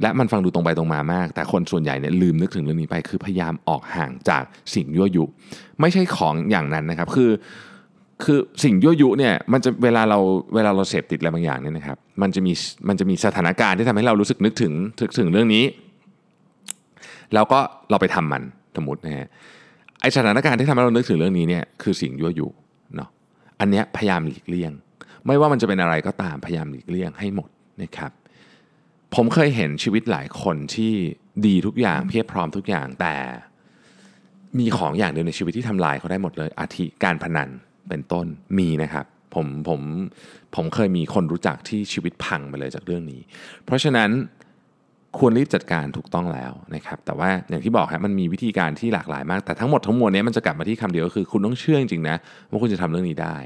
[0.04, 4.44] และมันฟังดูตรงไปตรงมามาก แต่คนส่วนใหญ่เนี่ยลืมนึกถึงเรื่องนี้ไป คือพยายามออกห่างจาก
[4.76, 5.24] สิ่งยั่วยุ
[5.82, 7.32] ไม่ใช่ของอย่างนั้นนะครับ คือ
[8.24, 10.20] คือสิ่งยั่วยุเนี่ยมันจะเวลาเรา
[10.56, 12.54] เวลาเราเสพติดอะไรบางอย่างเนี่ยนะครับ มันจะมี
[12.88, 15.64] มันจะมีสถานการณ์ที่ทำให้เรารู้สึกนึกถึงถึงถึงเรื่องนี้
[17.34, 18.44] แล้วก็เราไปทำมัน
[18.76, 19.28] สมมตินะฮะ
[20.02, 22.48] ไอสถานการณ์ที่ทำให้เรานึกถึงเรื่องนี้เนี่ยคือสิ่งยั่วยุ
[22.96, 23.10] เนาะ
[23.60, 24.72] อันเนี้ยพยายามหลีกเลี่ยง
[25.26, 27.50] ไม่ว่ามันจะเป็นอะไรก็ตามพยายามหลีกเลี่ยงให้หมด
[27.82, 28.12] นะครับ
[29.16, 30.94] ผมเคยเห็นชีวิตหลายคนที่
[31.46, 33.16] ดีทุกอย่างเพียบพร้อมทุกอย่างแต่
[34.60, 37.50] มีของอย่างเดียวในชีวิตที่ทำลายเขาได้หมดเลย อาทิการพนัน
[37.90, 38.26] เป็นต้น
[38.58, 39.82] มีนะครับผมผม
[40.56, 43.22] ผมเคยมีคนรู้จักที่ชีวิตพังไปเลยจากเรื่องนี้
[43.66, 44.10] เพราะฉะนั้น
[45.18, 52.16] ควรรีบจัดการถูกต้องแล้วนะครับ แต่ว่าอย่างที่บอกครับมันมีวิธีการที่หลากหลายมาก แต่ทั้งหมดทั้งมวลนี้มันจะกลับมาที่คำเดียวก็คือ คุณต้องเชื่อจริงๆนะ
[52.50, 53.38] ว่าคุณจะทำเรื่องนี้ได้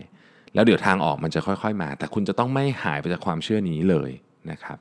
[0.54, 4.12] แล้วเดี๋ยวทางออกมันจะค่อย ๆ มา แต่คุณจะต้องไม่หายไปจากความเชื่อนี้เลย
[4.52, 4.78] นะครับ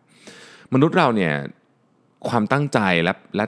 [0.75, 1.35] มนุษย์เราเนี่ย
[2.29, 3.45] ความตั้งใจและและ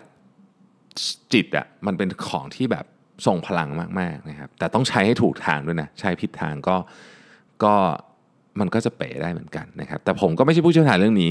[1.32, 2.84] จิตอะ่ะมันเป็นของที่แบบ
[3.26, 3.68] ส่งพลัง
[4.00, 6.76] มากๆนะครับแต่ต้องใช้ให้ถูกทางด้วยนะใช้ผิดทางก็
[7.64, 7.74] ก็
[8.60, 11.30] มันก็จะเป๋ได้เหมือนกันนะครับแต่ผมก็ไม่ใช่ผู้เชี่ยวชาญเรื่องนี้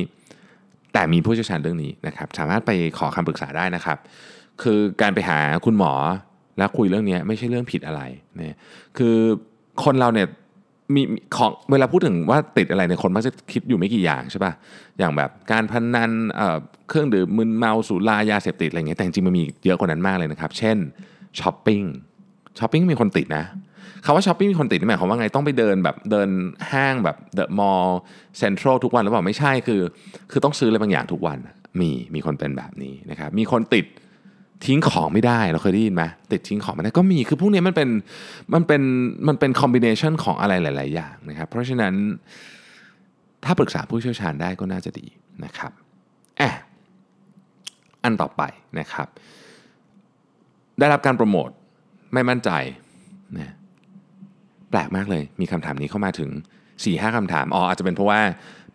[0.93, 3.97] แต่มีผู้เชี่ยวชาญเรื่องนี้นะครับสามารถไปขอคำปรึกษาได้นะครับ
[4.61, 5.93] คือการไปหาคุณหมอ
[6.57, 8.01] แล้วคุยเรื่องนี้ไม่ใช่เรื่องผิดอะไร
[8.39, 8.57] นะ
[8.97, 9.15] คือ
[9.83, 10.27] คนเราเนี่ย
[10.95, 11.01] มี
[11.37, 14.53] ของเวลาพูดถึงว่าติดอะไรในคนมักจะคิดอยู่ไม่กี่อย่างใช่ป่ะ
[14.99, 16.11] อย่างแบบการพนัน
[16.89, 20.77] เครื่องดื่มมึนเมาสุรายาเสพติดอะไรเงี้ยแต่จริงมันมีเยอะกว่านั้นมากเลยนะครับ เช่น
[21.39, 21.81] ช้อปปิ้ง
[22.59, 23.43] ช้อปปิ้งมีคนติดนะ
[24.05, 26.29] คำว่าช้อปปิ้งมีคนติดนี่หมายความว่าไงต้องไปเดินแบบเดิน
[26.71, 27.99] ห้างแบบเดอะมอลล์
[28.37, 29.81] เซ็นทรัลทุกวันหรือเปล่าไม่ใช่คือ
[30.31, 31.37] คือต้องซื้ออะไรบางอย่างทุกวัน
[31.79, 33.85] มีมีคนเป็นแบบนี้นะครับมีคนติด
[34.65, 37.89] ทิ้งของไม่ได้เราเคยได้ยินไหมติดทิ้งของไม่ได้ก็มีคือพวกนี้มันเป็น
[38.53, 38.81] มันเป็น
[39.27, 41.93] มันเป็นคอมบิเนชันของอะไรหลาย ๆ อย่างนะครับเพราะฉะนั้น
[43.45, 45.07] ถ้าปรึกษาผู้เชี่ยวชาญได้ก็น่าจะดี
[45.45, 45.71] นะครับ
[46.37, 46.55] แอะ
[48.03, 48.41] อันต่อไป
[48.79, 49.07] นะครับ
[50.79, 51.49] ได้รับการโปรโมท
[52.13, 52.49] ไม่มั่นใจ
[53.37, 53.53] นะ
[54.69, 56.29] แปลกมากเลยมีคำถามนี้เข้ามาถึง
[56.61, 58.21] 4ี่ห้าคำถามอ๋ออาจจะเป็นเพราะว่า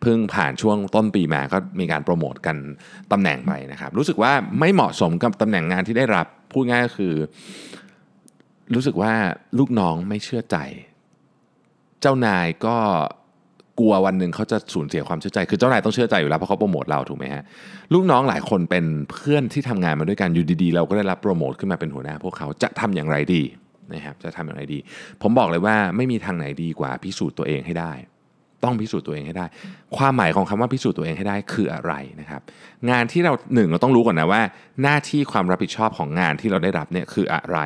[0.03, 2.57] เพิ่งผ่านช่วงต้นปีมาก็มีการโปรโมทกัน
[3.13, 7.15] ตำแหน่งไปนะครับ รู้สึกว่าไม่เหมาะสมกับตำแหน่งงานที่ได้รับพูดง่ายก็คือ
[8.75, 9.13] รู้สึกว่า
[9.59, 10.57] ลูกน้องไม่เชื่อใจ
[12.01, 12.77] เจ้านายก็
[13.81, 17.43] กลัววันหนึ่งเขาจะสูญเสียความเชื่อใจ คือเจ้านายต้องเชื่อใจอยู่แล้วเพราะเขาโปรโมทเราถูกไหมฮะ
[17.95, 23.43] ลูกน้องหลายคนเป็นเพื่อนที่ทำงานมาด้วยกันอยู่ดีๆ เราก็ได้รับโปรโมทขึ้นมาเป็นหัวหน้า พวกเขาจะทำอย่างไรดี
[23.95, 24.79] นะครับจะทำอย่างไรดี
[25.23, 27.93] ผมบอกเลยว่าไม่มีทางไหนดีกว่าพิสูจน์ตัวเองให้ได้
[28.65, 29.47] ต้องพิสูจน์ตัวเองให้ได้
[29.97, 32.43] ความหมายของคำว่าพิสูจน์ตัวเองให้ได้คืออะไรนะครับ
[32.91, 34.43] งานที่เราหนึ่งเราต้องรู้ก่อนนะว่า
[34.83, 37.59] หน้าที่ความรับผิดชอบของงานที่เราได้รับเนี่ยคืออะไร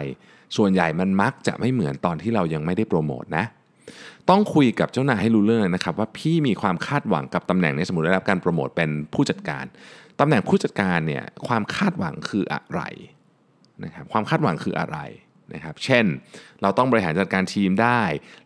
[0.57, 3.45] ส่วนใหญ่มันมักจะไม่เหมือนตอนที่เรายังไม่ได้โปรโมทนะ
[4.31, 9.65] ต้องคุยกับเจ้านายให้รู้เรื่องนะครับ ว่าพี่มีความคาดหวังกับตำแหน่งในสมมติได้รับการโปรโมทเป็นผู้จัดการ
[10.21, 12.81] ตำแหน่งผู้จัดการเนี่ยความคาดหวังคืออะไร
[13.85, 14.99] นะครับความคาดหวังคืออะไร
[15.55, 16.05] นะครับเช่น
[16.63, 18.01] เราต้องบริหารจัดการทีมได้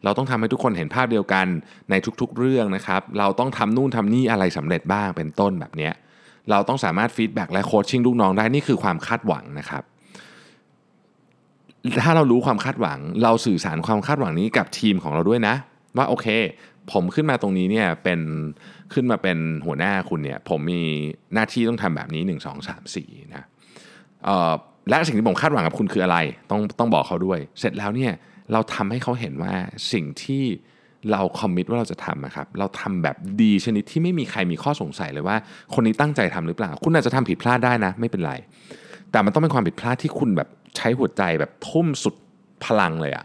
[0.05, 1.47] เราต้องทำให้ทุกคนเห็นภาพเดียวกัน
[1.91, 5.91] ในทุกๆเรื่องนะครับเราต้องทำนู่นทำนี่อะไรสำเร็จบ้างเป็นต้นแบบนี้
[6.51, 9.83] เราต้องสามารถ feedback และ coaching ลูกน้องได้นี่คือความคาดหวังนะครับ
[12.03, 15.55] ถ้าเรารู้ความคาดหวัง เราสื่อสารความคาดหวังนี้กับทีมของเราด้วยนะ
[15.97, 16.27] ว่าโอเค
[16.93, 18.21] ผมขึ้นมาตรงนี้เนี่ยเป็น
[18.93, 20.83] ขึ้นมาเป็นหัวหน้าคุณเนี่ยผมมี
[21.35, 23.47] หน้าที่ต้องทำแบบนี้ 1 2 3 4นะ
[24.25, 24.53] เอ่อ
[24.91, 26.19] และสิ่งที่ผมคาดหวังกับคุณคืออะไร
[26.51, 28.13] ต้องต้องบอกเขาด้วย เสร็จแล้วเนี่ย
[28.53, 29.55] เราทำให้เขาเห็นว่า
[29.93, 30.45] สิ่งที่
[31.13, 35.37] เราคอมมิตว่าเราจะทำนะครับ เราทำแบบดีชนิดที่ไม่มีใครมีข้อสงสัยเลยว่า
[35.75, 38.33] คนนี้ตั้งใจทำหรือเปล่า คุณอาจจะทำผิดพลาดได้นะ ไม่เป็นไร
[39.11, 42.15] แต่มันต้องเป็นความผิดพลาดที่คุณแบบใช้หัวใจแบบทุ่มสุด
[42.65, 43.25] พลังเลยอะ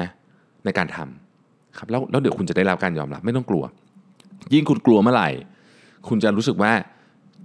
[0.00, 0.08] นะ
[0.64, 3.64] ในการทำครับแล้วแล้วเดี๋ยวคุณจะได้รับการยอมรับไม่ต้องกลัว
[4.52, 5.28] ยิ่งคุณกลัวเมื่อไหร่
[6.08, 6.72] คุณจะรู้สึกว่า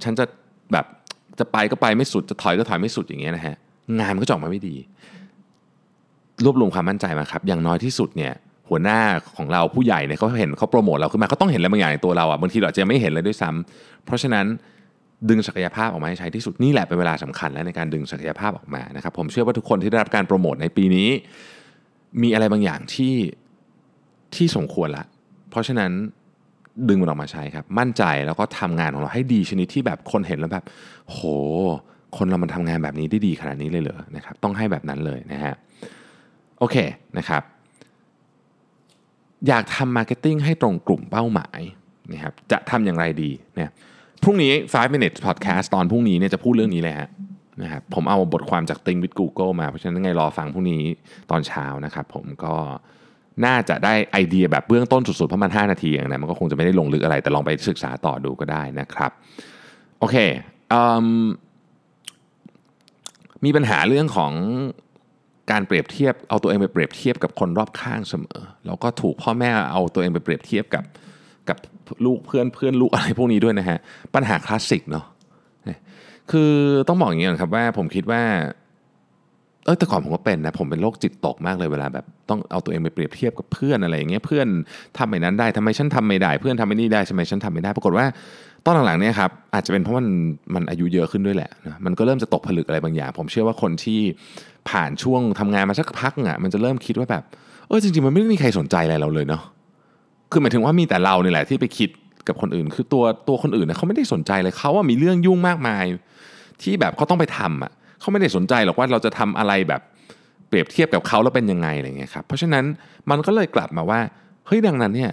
[0.04, 0.26] ฉันจะ
[0.72, 0.86] แบบ
[1.40, 3.56] จะไปก็ไปไม่สุดจะถอยก็ถอยไม่สุดอย่างเงี้ยนะฮะ
[4.00, 4.76] งานมันก็จะออกมาไม่ดี
[6.44, 8.34] รวบรวมความมั่นใจมาครับ อย่างน้อยที่สุดเนี่ย
[8.70, 9.00] หัวหน้า
[9.38, 14.46] ของเราผู้ใหญ่เนี่ยเขาเห็นเขาโปรโมทเราขึ้นมาเขาต้องเห็นอะไรบางอย่างในตัวเราอะบางทีเราจะไม่เห็นเลยด้วยซ้ำเพราะฉะนั้น
[15.30, 21.10] ดึงศักยภาพออกมาให้ใช้ที่สุดนี่แหละเป็นเวลาสำคัญแล้วในการดึงศักยภาพออกมานะครับผมเชื่อว่าทุกคนที่ได้รับการโปรโมทในปีนี้
[22.22, 23.16] มีอะไรบางอย่างที่
[24.36, 25.06] ที่สมควรละ
[25.50, 25.92] เพราะฉะนั้น
[26.88, 30.66] ดึงมันออกมาใช้ครับ มั่นใจแล้วก็ทำงานของเราให้ดีชนิดที่แบบคนเห็นแล้วแบบ
[31.08, 31.20] โห
[32.18, 35.56] คนเรามันทำงานแบบนี้ได้ดีขนาดนี้เลยเหรอนะครับต้องให้แบบนั้นเลยนะฮะ
[36.60, 36.76] โอเค
[37.18, 37.44] นะครับ
[39.48, 41.60] อยากทำ marketing ให้ตรงกลุ่มเป้าหมาย
[42.12, 43.72] นะครับจะทำอย่างไรดีเนี่ย
[44.24, 47.10] พรุ่งนี้ 5 minutes podcast ตอนพรุ่งนี้เนี่ยจะพูดเรื่องนี้เลยฮะ
[47.64, 50.84] นะครับผมเอาบทความจาก Think with Google มาเพราะฉะนั้นไงรอฟังพรุ่งนี้
[51.32, 52.56] ตอนเช้านะครับ ผมก็
[53.46, 59.12] น่าจะได้ไอเดียแบบเบื้องต้นสุดๆเพราะมัน 5 นาทีเองนะมันก็คงจะไม่ได้ลงลึกอะไรแต่ลองไปศึกษาต่อดูก็ได้นะครับ
[60.00, 60.16] โอเค
[60.74, 60.76] อ
[63.46, 64.32] มีปัญหาเรื่องของ
[65.52, 70.84] การเปรียบเทียบเอาตัวเองไปเปรียบเทียบกับคนรอบข้างเสมอแล้วก็ถูกพ่อแม่เอาตัวเองไปเปรียบเทียบกับ
[71.50, 71.58] กับ
[72.06, 73.78] ลูกเพื่อนเพื่อนลูกอะไรพวกนี้ด้วยนะฮะ
[74.16, 75.06] ปัญหาคลาสสิกเนาะ
[76.32, 76.52] คือ
[76.88, 78.22] ต้องบอกอย่างนี้ครับว่าผมคิดว่า
[79.66, 84.48] เออแต่ก่อนผมก็เป็นนะผมเป็นโรคจิตตกมากเลยเวลาแบบต้องเอาตัวเองไปเปรียบเทียบกับเพื่อนอะไรอย่างเงี้ยเพื่อน
[84.98, 88.06] ทำแบบนั้นได้ทำไมฉันทำไม่ได้ เพื่อนทำไม่นี่ได้ทำไมฉันทำไม่ได้ ปรากฏว่า
[88.66, 90.08] ตอนหลังๆเนี่ยครับอาจจะเป็นเพราะมัน
[90.56, 94.00] มันอายุเยอะขึ้นด้วยแหละนะมันก็เริ่มจะตกผลึกอะไรบางอย่าง ผมเชื่อว่าคนที่
[94.70, 97.24] ผ่านช่วงทำงานมาสักพักอะมันจะเริ่มคิดว่าแบบ
[97.68, 99.42] เออจริงๆมันไม่ได้มีใครสนใจอะไรเราเลยเนาะ
[100.32, 101.90] คือหมายถึงว่ามีแต่เราเนี่ยแหละที่ไปคิด
[102.28, 105.86] กับคนอื่น คือตัวตัวคนอื่นเนี่ยเขาไม่ได้สนใจเลยเขาว่ามีเรื่องยุ่งมากมาย
[106.62, 107.72] ที่แบบเขาต้องไปทำอะ
[108.04, 109.82] เขาไม่ได้สนใจหรอกว่าเราจะทำอะไรแบบ
[110.50, 112.66] เปรียบเทียบกับเขาแล้วเป็นยังไงอะไรเงี้ยครับเพราะฉะนั้น
[113.10, 114.00] มันก็เลยกลับมาว่า
[114.48, 115.12] เฮ้ยดังนั้นเนี่ย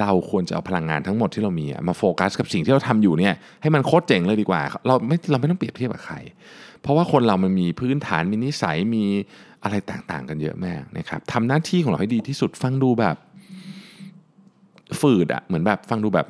[0.00, 6.16] เราควรจะเอาพลังงานทั้งหมดที่เรามีมาโฟกัสกับสิ่งที่เราทำอยู่เนี่ยให้มันโคตรเจ๋งเลยดีกว่า เราไม่เราไม่ต้องเปรียบเทียบกับใคร
[6.82, 9.04] เพราะว่าคนเรามันมีพื้นฐานมีนิสัยมี
[9.64, 13.16] อะไรต่างๆ กันเยอะมากนะครับทำหน้าที่ของเราให้ดีที่สุดฟังดูแบบ
[15.00, 16.26] ฝืดอะเหมือนแบบฟังดูแบบ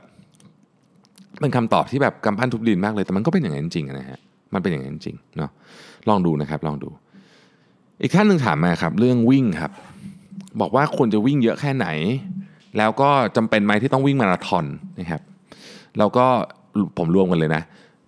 [1.40, 4.20] เป็นคำตอบที่แบบกำปั้นทุบดินมากเลยแต่มันก็เป็นอย่างนั้นจริงนะฮะ
[4.54, 5.50] มันเป็นอย่างนั้นจริงเนาะ
[6.08, 6.90] ลองดูนะครับลองดู
[8.02, 9.72] อีกท่านหนึ่งถามมาครับเรื่องวิ่งครับ
[10.60, 11.86] บอกว่าควรจะวิ่งเยอะแค่ไหน
[12.78, 14.64] แล้วก็จำเป็นไหมที่ต้องวิ่งมาราธอน
[14.98, 15.22] นะครับ
[15.98, 16.26] แล้วก็
[16.98, 17.62] ผมรวมกันเลยนะ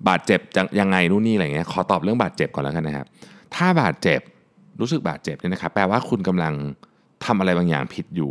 [0.09, 0.41] บาดเจ็บ
[0.81, 3.07] ยังไงนู่นนี่อะไรเงี้ยขอตอบเรื่องบาดเจ็บก่อนแล้วกันนะครับ
[3.55, 4.21] ถ้าบาดเจ็บ
[4.81, 6.55] รู้สึกบาดเจ็บเนี่ยนะครับแปลว่าคุณกำลัง
[7.25, 8.31] ทำอะไรบางอย่างผิดอยู่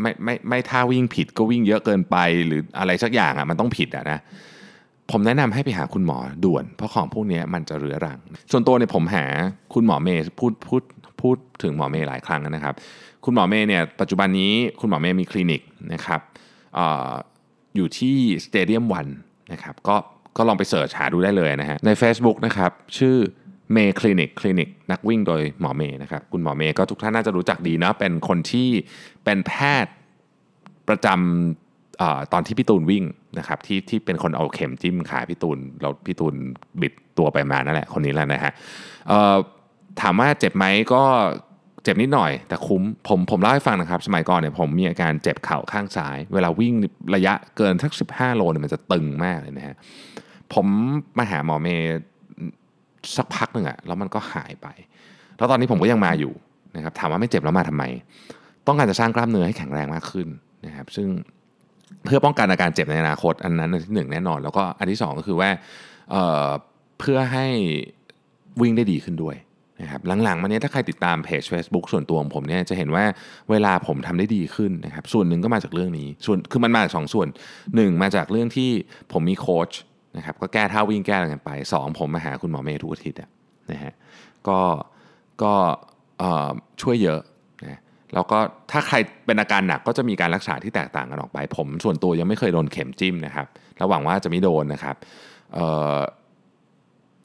[0.00, 4.18] ไม่ไม่ไม่ถ้าวิ่งผิดก็วิ่งเยอะเกินไปหรืออะไรสักอย่างอะมันต้องผิดอะนะ
[5.10, 8.18] ผมแนะนำให้ไปหาคุณหมอด่วน เพราะของพวกนี้มันจะเรื้อรัง
[8.50, 9.24] ส่วนตัวเนี่ยผมหา
[9.74, 10.82] คุณหมอเมย์พูดพูด
[11.20, 12.74] พูดถึงหมอเมย์หลายครั้งนะครับ
[13.24, 15.62] คุณหมอเมย์เนี่ยปัจจุบันนี้คุณหมอเมย์มีคลินิก
[15.92, 16.20] นะครับ
[16.78, 16.80] อ
[17.76, 19.06] อยู่ที่สเตเดียมวัน
[19.52, 19.96] นะครับก็
[20.36, 23.16] ก็ลองไปเสิร์ชหาดูได้เลยนะฮะใน Facebook นะครับชื่อ
[23.72, 28.68] เมย์คลินิกคลินิกนักวิ่งโดยหมอเมย์นะครับคุณหมอเมย์ก็ทุกท่านน่าจะรู้จักดีนะเป็นคนที่
[29.24, 29.52] เป็นแพ
[29.84, 29.94] ทย์
[30.88, 31.63] ประจำ
[32.32, 33.04] ตอนที่พี่ตูนวิ่ง
[33.38, 36.34] นะครับที่ที่เป็นคนเอาเข็มจิ้มขาพี่ตูนเราพี่ตูน
[36.80, 38.52] บิดตัวไปมานั่นแหละคนนี้แหละนะฮะ
[40.00, 41.02] ถามว่าเจ็บไหมก็
[41.84, 46.74] เจ็บนิดหน่อย แต่คุ้มผมผมเล่าให้ฟังนะครับ สมัยก่อนเนี่ยผมมีอาการเจ็บเข่าข้างซ้าย เวลาวิ่ง
[47.14, 49.76] ระยะเกินสัก 15 โลเนี่ยมันจะตึงมากเลยนะฮะ
[50.54, 50.66] ผม
[51.18, 51.98] มาหาหมอเมย์
[53.16, 54.66] สักพักหนึ่งอะแล้วมันก็หายไป
[55.36, 56.32] แล้วตอนนี้ผมก็ยังมาอยู่
[56.76, 57.84] นะครับถามว่าไม่เจ็บแล้วมาทำไม
[58.66, 60.28] ต้องการจะสร้างกล้ามเนื้อให้แข็งแรงมากขึ้น
[60.66, 61.08] นะครับซึ่ง
[62.04, 65.50] เพื่อป้องกันอาการเจ็บในอนาคตอันนั้นอันที่หนึ่งแน่นอน แล้วก็อันที่สองก็คือว่า
[66.10, 67.46] เเพื่อให้
[68.60, 69.36] วิ่งได้ดีขึ้นด้วย
[69.80, 73.04] นะครับหลังๆมานี้ยถ้าใครติดตามเพจ Facebook ส่วนตัวของผมเนี่ยจะเห็นว่า
[73.50, 77.28] เวลาผมทำได้ดีขึ้นนะครับส่วนหนึ่งก็มาจากเรื่องนี้ส่วนคือมันมาจากสองส่วน
[77.76, 78.70] หนึ่งมาจากเรื่องที่
[79.12, 79.70] ผมมีโค้ช
[80.16, 83.20] นะครับก็แก้ท่าวิ่งแก้อะไรกันไป 2 ผมมาหาคุณหมอเมย์ทุกอาทิตย์
[83.70, 83.92] นะฮะ
[84.48, 84.60] ก็
[85.42, 85.54] ก็
[86.82, 87.20] ช่วยเยอะ
[88.14, 88.38] แล้วก็
[88.70, 93.46] ถ้าใครเป็นอาการหนักก็จะมีการรักษาที่แตกต่างกันออกไป ผมส่วนตัวยังไม่เคยโดนเข็มจิ้มนะครับ
[93.80, 94.96] ระหวังว่าจะไม่โดนนะครับ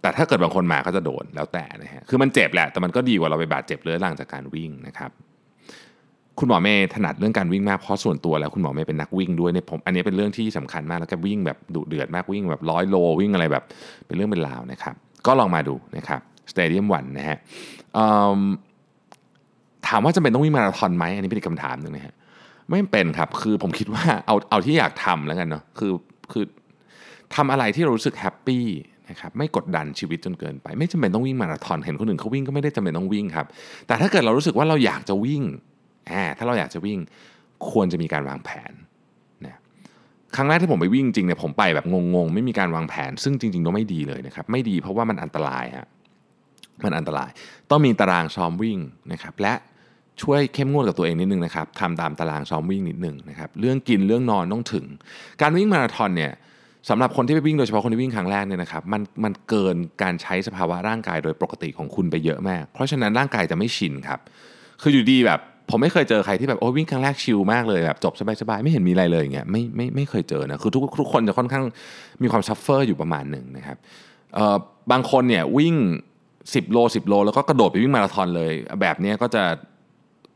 [0.02, 5.12] แต่ถ้าเกิดบางคนมาก็จะโดนแล้วแต่นะฮะคือมันเจ็บแหละแต่มันก็ดีกว่าเราไปบาดเจ็บเรื้อรังจากการวิ่งนะครับ
[6.40, 13.64] คุณหมอเมย์ถนัดเรื่องการวิ่งมากเพราะส่วนตัวแล้วคุณหมอเมย์เป็นนักวิ่งด้วยเนี่ยผมอันนี้เป็นเรื่องที่สำคัญมากแล้วก็วิ่งแบบดุเดือดมากวิ่งแบบร้อยโลวิ่งอะไรแบบ
[14.06, 17.38] เป็นเรื่องเป็นราวนะครับก็ลองมาดูนะครับสเตเดียม one นะฮะ
[19.90, 22.16] ถามว่าจะเป็นต้องวิ่งมาราธอนไหมอันนี้เป็นคำถามหนึ่งนะฮะ
[22.70, 25.92] ไม่เป็นครับคือผมคิดว่าเอาเอาที่อยากทำแล้วกันเนาะคือ
[26.32, 26.44] คือ
[27.36, 28.66] ทำอะไรที่เรารู้สึก happy
[29.10, 33.46] นะครับไม่กดดันชีวิตจนเกินไป ไม่จำเป็นต้องวิ่งมาราธอนเห็นคนอื่นเขาวิ่งก็ไม่ได้จำเป็นต้องวิ่งครับ
[33.88, 35.44] แต่ถ้าเกิดเรารู้สึกว่าเราอยากจะวิ่ง
[36.12, 37.00] อ่าถ้าเราอยากจะวิ่ง
[37.72, 38.74] ควรจะมีการวางแผน
[39.46, 39.58] นะ
[40.36, 45.88] ครั้งแรกที่ผมไปวิ่งจริงเนี่ยผมไปแบบงงๆ ไม่มีการวางแผน ซึ่งจริงๆก็ไม่ดีเลยนะครับไม่ดีเพราะว่ามันอันตรายฮะ
[46.84, 47.30] มันอันตราย
[47.70, 48.78] ต้องมีตารางซ้อมวิ่ง
[49.14, 49.54] นะครับและ
[50.24, 54.86] ช่วยเข้มงวดกับตัวเองนิดนึงนะครับทำตามตารางซ้อมวิ่งนิดนึงนะครับเรื่องกินเรื่องนอนต้องถึง
[55.42, 56.34] การวิ่งมาราธอนเนี่ย
[56.90, 64.20] สำหรับคนที่ไปวิ่งโดยเฉพาะคนที่วิ่งครั้งแรกเนี่ยนะครับมันมันเกินการใช้สภาวะร่างกายโดยปกติของคุณไปเยอะมาก เพราะฉะนั้นร่างกายจะไม่ชินครับ
[64.82, 71.64] คืออยู่ดีแบบผมไม่เคยเจอใครที่แบบโอ้วิ่งครั้งแรก chill มากเลยแบบจบสบายๆไม่เห็นมีอะไรเลยอย่างเงี้ยไม่ไม่ไม่เคยเจอนะคือทุกทุกคนจะค่อนข้าง
[72.22, 73.78] มีความ suffer อยู่ประมาณหนึ่งนะครับ
[74.36, 74.56] เอ่อ
[74.92, 75.76] บางคนเนี่ยวิ่ง
[76.26, 78.52] 10 โล 10 โล แล้วก็กระโดดไปวิ่งมาราธอนเลย
[78.82, 79.44] แบบนี้ก็จะ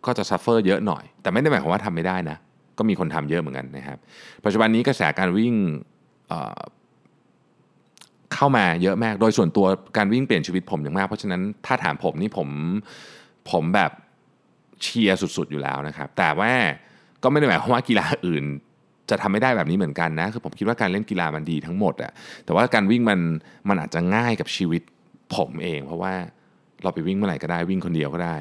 [0.06, 2.38] ก็จะ suffer เยอะหน่อย แต่ไม่ได้หมายความว่าทำไม่ได้นะ
[2.78, 3.98] ก็มีคนทำเยอะเหมือนกันนะครับ
[4.46, 5.54] ปัจจุบันนี้กระแสการวิ่ง
[8.34, 9.66] เข้ามาเยอะมาก โดยส่วนตัว
[9.98, 12.50] การวิ่งเปลี่ยนชีวิตผมอย่างมาก เพราะฉะนั้นถ้าถามผมนี่ผม
[13.52, 13.92] ผมแบบ
[14.82, 16.52] เชียร์สุดๆอยู่แล้วนะครับ แต่ว่า
[17.24, 18.44] ก็ไม่ได้หมายความว่ากีฬาอื่น
[19.10, 22.12] จะทำไม่ได้แบบนี้เหมือนกันนะ คือผมคิดว่าการเล่นกีฬามันดีทั้งหมดอะ
[22.46, 23.20] แต่ว่าการวิ่งมัน
[23.70, 24.82] มันอาจจะง่ายกับชีวิต
[25.36, 26.14] ผมเอง เพราะว่า
[26.84, 28.38] เราไปวิ่งเมื่อไหร่ก็ได้วิ่งคนเดียวก็ได้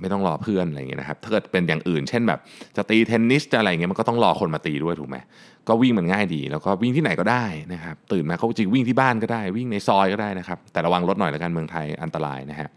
[0.00, 2.40] ไม่ต้องรอเพื่อนอะไรเงี้ยนะครับถ้าเกิดเป็นอย่างอื่น เช่นแบบ
[2.76, 5.16] จะตีเทนนิสจะอะไรเงี้ยมันก็ต้องรอคนมาตีด้วยถูกไหม
[5.68, 12.68] ก็วิ่งมันง่ายดี แล้วก็วิ่งที่ไหนก็ได้นะครับตื่นมาเขาจริงวิ่งที่บ้านก็ได้ วิ่งในซอยก็ได้นะครับแต่ระวังรถหน่อยละกันเมืองไทยอันตรายนะฮะ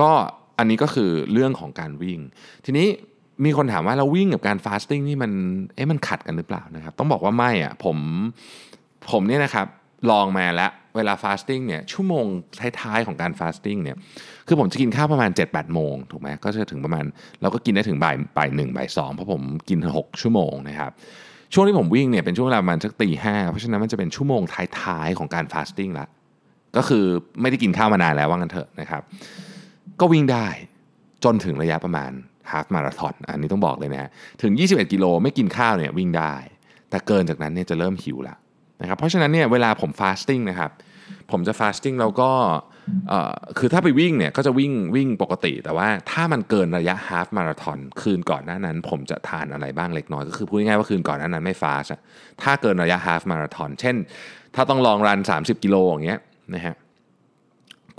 [0.00, 0.10] ก็
[0.58, 2.18] อันนี้ก็คือเรื่องของการวิ่ง
[2.64, 2.86] ทีนี้
[3.44, 5.32] มีคนถามว่าเราวิ่งกับการ fasting นี่มัน
[5.74, 7.96] เอ๊ะมันขัดกันหรือเปล่านะครับต้องบอกว่าไม่อะผม
[9.10, 9.66] ผมเนี่ยนะครับ
[10.10, 12.24] ลองมาแล้ว เวลา fasting เนี่ยชั่วโมง
[12.80, 13.96] ท้ายๆของการ fasting เนี่ย
[14.48, 17.04] คือผมจะกินข้าวประมาณ 7-8 โมงถูกไหมก็จะถึงประมาณ
[17.42, 20.92] เราก็กินได้ถึงบ่ายบ่ายหนึ่งบ่ายสองเพราะผมกิน 6 ชั่วโมงนะครับ
[21.52, 24.42] ช่วงที่ผมวิ่งเนี่ยเป็นช่วงเวลาประมาณสักตีห้าเพราะฉะนั้นมันจะเป็นชั่วโมง
[24.80, 26.06] ท้ายๆของการ fasting ละ
[26.76, 27.04] ก็คือ
[27.40, 29.02] ไม่ได้กินข้าวมานานแล้วว่างั้นเถอะนะครับ
[30.00, 30.46] ก็วิ่งได้
[31.24, 32.10] จนถึงระยะประมาณ
[32.50, 34.10] half marathon อันนี้ต้องบอกเลยนะ
[34.42, 36.34] ถึง 21 กิโลไม่กินข้าวเนี่ยวิ่งได้
[36.90, 38.38] แต่เกินจากนั้นเนี่ยจะเริ่มหิวแล้ว
[38.82, 40.70] นะครับเพราะฉะนั้นเนี่ยเวลาผม fasting นะครับ
[41.30, 42.30] ผมจะ fasting แล้วก็
[43.58, 51.84] คือถ้าไปวิ่งเนี่ยก็จะวิ่งวิ่งปกติ แต่ว่าถ้ามันเกินระยะฮาฟมาราทอนคืนก่อนหน้านั้น ผมจะทานอะไรบ้างเล็กน้อยก็คือพูดง่ายๆว่าคืนก่อนหน้านั้นไม่ฟาส
[52.42, 53.96] ถ้าเกินระยะฮาฟมาราทอนเช่น
[54.54, 56.20] ถ้าต้องลองรัน 30 กิโลอย่างเงี้ย
[56.54, 56.74] นะฮะ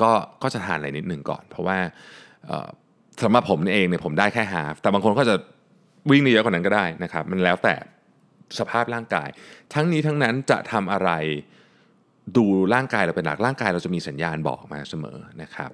[0.01, 0.11] ก็
[0.43, 1.77] ก็จะทานอะไรนิดหนึ่งก่อน เพราะว่า
[3.23, 5.35] สำหรับผมเองเนี่ยผมได้แค่ฮาฟแต่บางคนก็จะ
[6.09, 7.75] วิ่งเยอะกว่านั้นก็ได้นะครับมันแล้วแต่
[8.59, 9.29] สภาพร่างกาย
[9.73, 11.11] ทั้งนี้ทั้งนั้นจะทำอะไร
[12.37, 15.71] ดูร่างกายเราเป็นหลักร่างกายเราจะมีสัญญาณบอกมาเสมอนะครับ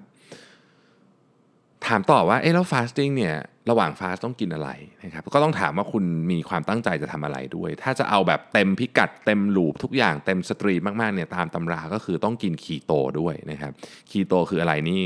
[1.85, 3.35] ถามต่อว่าเอ๊แล้ว fasting เนี่ย
[3.69, 4.69] ระหว่าง fast ต้องกินอะไร
[5.03, 13.71] นะครับก็ต้องถามว่าคุณมีความตั้งใจจะทำอะไรด้วย ถ้าจะเอาแบบเต็มพิกัดเต็มรูปทุกอย่างเต็ม steam มากๆเนี่ยตามตำราก็คือต้องกินคีโตด้วยนะครับ
[14.09, 15.01] คีโตคืออะไรนี่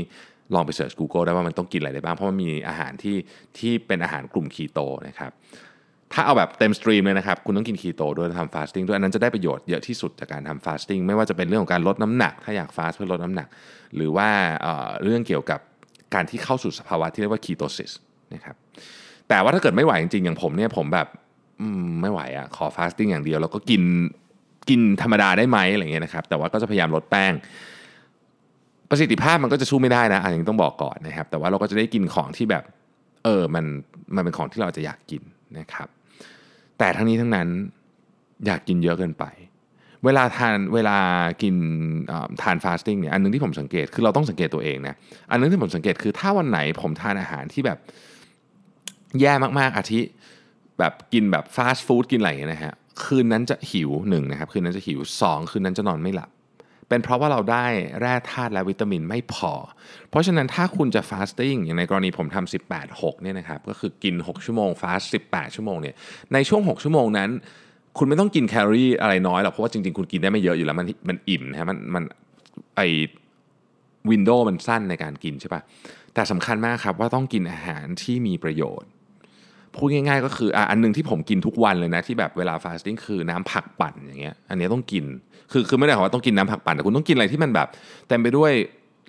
[0.54, 3.16] ลองไป search Google ได้ว่ามันต้องกินอะไรได้บ้าง เพราะมันมีอาหารที่
[3.58, 5.30] ที่เป็นอาหารกลุ่มคีโตนะครับ
[6.12, 13.48] ถ้าเอาแบบเต็ม steam เลยนะครับ คุณต้องกินคีโตด้วยทำ fasting ด้วยอันนั้นจะได้ประโยชน์เยอะที่สุดจากการทำ fasting ไม่ว่าจะเป็นเรื่องของการลดน้ำหนัก ถ้าอยาก fast เพื่อลดน้ำหนัก
[13.96, 14.28] หรือว่า
[15.02, 15.60] เรื่องเกี่ยวกับ
[16.14, 17.92] การที่เข้าสู่สภาวะที่เรียกว่าคีโตซิส
[18.34, 18.56] นะครับ
[19.28, 21.08] แต่ว่าถ้าเกิดไม่ไหวจริงๆอย่างผมเนี่ยผมแบบ
[22.02, 23.82] ไม่ไหวอะ่ะขอฟาสติ้งอย่างเดียวแล้วก็กิน
[24.68, 27.32] กินธรรมดาได้ไหมอะไรเงี้ยนะครับแต่ว่าก็จะพยายามลดแป้ง
[28.90, 32.64] ประสิทธิภาพมันก็จะสู้ไม่ได้นะอันนี้ต้องบอกก่อนนะครับแต่ว่าเราก็จะได้กินของที่แบบ
[33.24, 33.64] เออมัน
[34.14, 35.22] มันเป็นของที่เราจะอยากกิน
[35.58, 35.88] นะครับ
[36.78, 37.48] แต่ทั้งนี้ทั้งนั้น
[38.46, 39.24] อยากกินเยอะเกินไป
[40.04, 40.98] เวลาทานเวลา
[41.42, 41.56] กิน
[42.42, 44.94] ทาน fasting เนี่ยอันนึงที่ผมสังเกตคือเราต้องสังเกตตัวเองนะ
[45.30, 47.78] อันนึงที่ผมสังเกตคือถ้าวันไหนผมทานอาหารที่แบบ
[49.20, 50.00] แย่มากๆอาทิ
[50.78, 56.30] แบบกินแบบฟาสต์ฟู้ดกินอะไรนะฮะคืนนั้นจะหิวหนึ่งนะครับคืนนั้นจะหิวสองคืนนั้นจะนอนไม่หลับ
[56.88, 57.66] เป็นเพราะว่าเราได้
[58.00, 59.52] แร่ธาตุและวิตามินไม่พอ
[60.10, 65.94] เพราะฉะนั้นถ้าคุณจะ fasting อย่างในกรณีผมทำ18 6เนี่ยนะครับก็คือกิน 6 ชั่วโมง fast 18 ชั่วโมงเนี่ย
[66.32, 67.30] ในช่วง 6 ชั่วโมงนั้น
[67.98, 72.04] คุณไม่ต้องกินแคลอรี่อะไรน้อยหรอกเพราะว่าจริงๆ คุณกินได้ไม่เยอะอยู่แล้วมันมันอิ่มนะฮะมันมัน
[72.76, 72.80] ไอ
[74.10, 75.62] window มันสั้นในการกินใช่ปะ
[76.14, 78.90] แต่สำคัญมากครับว่าต้องกินอาหารที่มีประโยชน์
[79.76, 85.04] พูดง่ายๆก็คืออะอันนึงที่ผมกินทุกวันเลยนะ ที่แบบเวลา fasting คือน้ำผักปั่นอย่างเงี้ยอันนี้ต้องกิน
[85.52, 87.68] คือคือไม่ได้บอกว่าต้องกินน้ำผักปั่นแต่คุณต้องกินอะไรที่มันแบบ
[88.08, 88.52] เต็มไปด้วย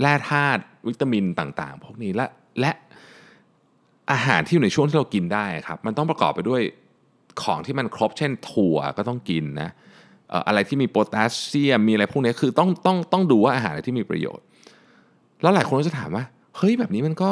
[0.02, 2.28] แร่ธาตุวิตามินต่างๆ พวกนี้แหละ
[2.60, 2.72] และ
[4.12, 6.62] อาหารที่อยู่ในช่วงที่เรากินได้ครับ มันต้องประกอบไปด้วย
[7.44, 9.70] ของที่มันครบเช่นถั่วก็ต้องกินนะ
[10.48, 14.46] อะไรที่มีโพแทสเซียมมีอะไรพวกนี้คือต้องต้องต้องดูว่าอาหารอะไรที่มีประโยชน์
[15.42, 16.24] แล้วหลายคนก็จะถามว่า
[16.58, 17.32] เฮ้ยแบบนี้มันก็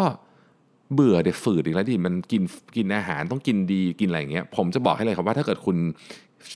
[0.93, 2.41] เบื่อเดี๋ยวฝืดอีกแล้วดิมันกิน
[2.75, 5.77] กินอาหารต้องกินดีกินอะไรอย่างเงี้ยผมจะบอกให้เลยครับว่าถ้าเกิดคุณ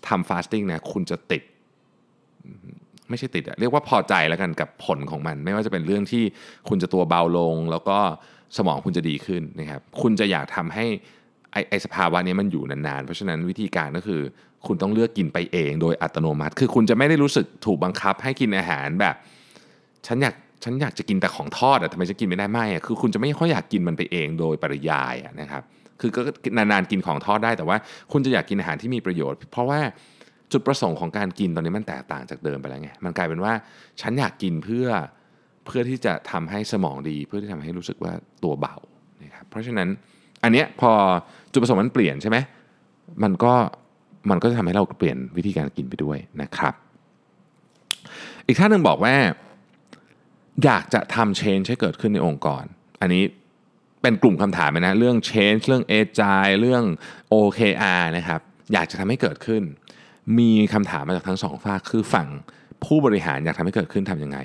[0.08, 1.44] ทำฟาสติ้งเนี่ยคุณจะติด
[3.10, 6.24] ไม่ใช่ติดอะเรียกว่าพอใจแล้วกันกับผลของมัน ไม่ว่าจะเป็นเรื่องที่
[6.70, 7.98] คุณจะตัวเบาลง แล้วก็
[8.58, 10.86] สมองคุณจะดีขึ้นนะครับคุณจะอยากทำให้
[11.52, 14.22] ไอไอสภาวะนี้มันอยู่นานๆ เพราะฉะนั้นวิธีการก็คือ
[14.68, 19.16] คุณต้องเลือกกินไปเองโดยอัตโนมัติ คือคุณจะไม่ได้รู้สึกถูกบังคับให้กินอาหารแบบ
[20.08, 25.64] ฉันอยาก ฉันอยากจะกินแต่ของทอดอะทำไมจะกินไม่ได้ไม่อะคือคุณจะไม่ค่อยอยากกินมันไปเองโดยปริยายนะครับ
[26.02, 26.22] คือก็
[26.58, 27.78] นานๆกินของทอดได้แต่ว่า
[28.12, 29.80] คุณจะอยากกินอาหารที่มีประโยชน์ เพราะว่า
[30.52, 33.54] จุดประสงค์ของการกินตอนนี้มันแตกต่างจากเดิมไปแล้วไงมันกลายเป็นว่า
[34.02, 34.88] ฉันอยากกินเพื่อ
[35.66, 38.76] เพื่อที่จะทำให้สมองดี เพื่อที่ทำให้รู้สึกว่าตัวเบา
[39.24, 39.90] นะครับเพราะฉะนั้น
[40.44, 40.92] อันเนี้ยพอ
[41.52, 42.38] จุดประสงค์มันเปลี่ยนใช่ไหม
[43.24, 43.54] มันก็
[44.30, 46.74] มันก็จะทำให้เราเปลี่ยนวิธีการกินไปด้วยนะครับ
[48.48, 49.16] อีกท่านหนึ่งบอกว่า
[50.66, 52.64] อยากจะทำ change ให้เกิดขึ้นในองค์กร
[53.02, 53.24] อันนี้
[54.02, 56.84] เป็นกลุ่มคำถามนะเรื่อง change เรื่อง agile เรื่อง
[57.34, 58.42] OKR นะครับ
[58.74, 59.64] อยากจะทำให้เกิดขึ้น
[60.40, 62.28] มีคำถามมาจากทั้งสองฝ่ายคือฝั่ง
[62.86, 64.38] ผู้บริหารอยากทำให้เกิดขึ้นทำยังไง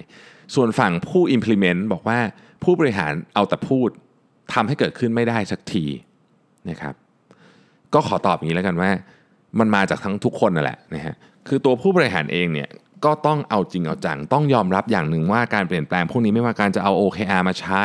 [0.55, 2.19] ส่วนฝั่งผู้ implement บอกว่า
[2.65, 3.89] ผู้บริหารเอาแต่พูด
[4.55, 5.85] ทำให้เกิดขึ้นไม่ได้สักที
[6.71, 6.95] นะครับ
[7.95, 8.91] ก็ขอตอบอย่างนี้แล้วกันว่า
[9.59, 11.15] มันมาจากทั้งทุกคนนั่นแหละนะฮะ
[11.49, 12.69] คือตัวผู้บริหารเองเนี่ย
[13.05, 17.85] ก็ต้องเอาจริงเอาจัง ต้องยอมรับอย่างหนึ่งว่าการเปลี่ยนแปลงพวกนี้ไม่ว่าการจะเอา OKR มาใช้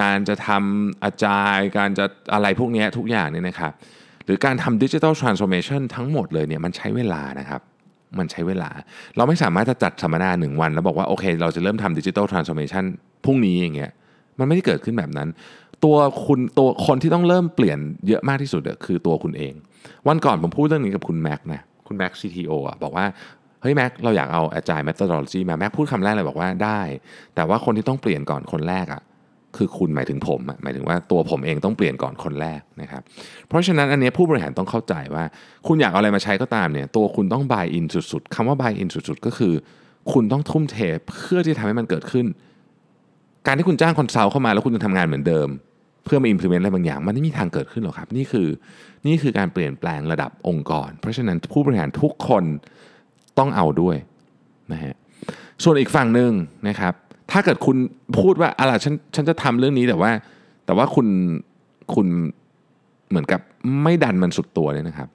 [0.00, 3.72] การจะทำอาจายการจะอะไรพวกนี้ทุกอย่างเนี่ยนะครับ
[4.24, 7.60] หรือการทำดิจิทัลทรานส์โอมชันทั้งหมดเลยเนี่ยมันใช้เวลานะครับ
[8.18, 8.70] มันใช้เวลา
[9.16, 12.84] เราไม่สามารถจะจัดสัมมนาหนึ่งวัน แล้วบอกว่าโอเค เราจะเริ่มทำดิจิทัลทรานส์โอมชัน
[13.24, 13.90] พรุ่งนี้อย่างเงี้ย
[14.38, 15.28] มันไม่ได้เกิดขึ้นแบบนั้น
[15.84, 19.54] ตัวคุณตัวคนที่ต้องเริ่มเปลี่ยนเยอะมากที่สุดคือตัวคุณเอง
[20.08, 23.06] วันก่อนผมพูดเรื่องนี้กับคุณแม็กนะคุณแม็กซีทีโออะบอกว่า
[23.68, 26.80] ฮ้ยแม็กเราอยากเอา agile methodology มาแม็กพูดคำแรกเลยบอกว่าได้
[27.34, 29.02] แต่ว่าคนที่ต้องเปลี่ยนก่อนคนแรกอะ่ะ
[29.56, 33.02] คือคุณหมายถึงผมหมายถึงว่าตัวผมเองต้องเปลี่ยนก่อนคนแรกนะครับ
[33.48, 35.24] เพราะฉะนั้นอันนี้ผู้บริหารต้องเข้าใจว่า
[35.66, 39.54] คุณอยากเอาอะไรมาใช้ก็ตามเนี่ยตัวคุณต้อง buy in สุดๆคำว่า buy in สุดๆ ก็คือ
[40.12, 40.76] คุณต้องทุ่มเท
[41.08, 42.26] เพื่อที่ทำให้มันเกิดขึ้น
[43.46, 45.48] การที่คุณจ้างคอนซัลท์เข้ามาแล้วคุณจะทำงานเหมือนเดิม
[46.04, 48.48] เพื่อมา implement อะไรบางอย่าง มันไม่มีทางเกิดขึ้นหรอกครับ นี่คือ
[49.06, 52.44] นี่คือการเปลี่ยนแปลงระดับองค์กร เพราะฉะนั้นผู้บริหารทุกคน
[53.38, 53.96] ต้องเอาด้วย
[54.72, 54.94] นะฮะ
[55.64, 56.32] ส่วนอีกฝั่งหนึ่ง
[56.68, 56.94] นะครับ
[57.30, 57.76] ถ้าเกิดคุณ
[58.18, 60.10] พูดว่าอะไรฉันฉันจะทำเรื่องนี้แต่ว่า
[60.66, 61.06] แต่ว่าคุณ
[61.94, 62.06] คุณ
[63.10, 63.40] เหมือนกับ
[63.82, 65.08] ไม่ดันมันสุดตัวเลยนะครับ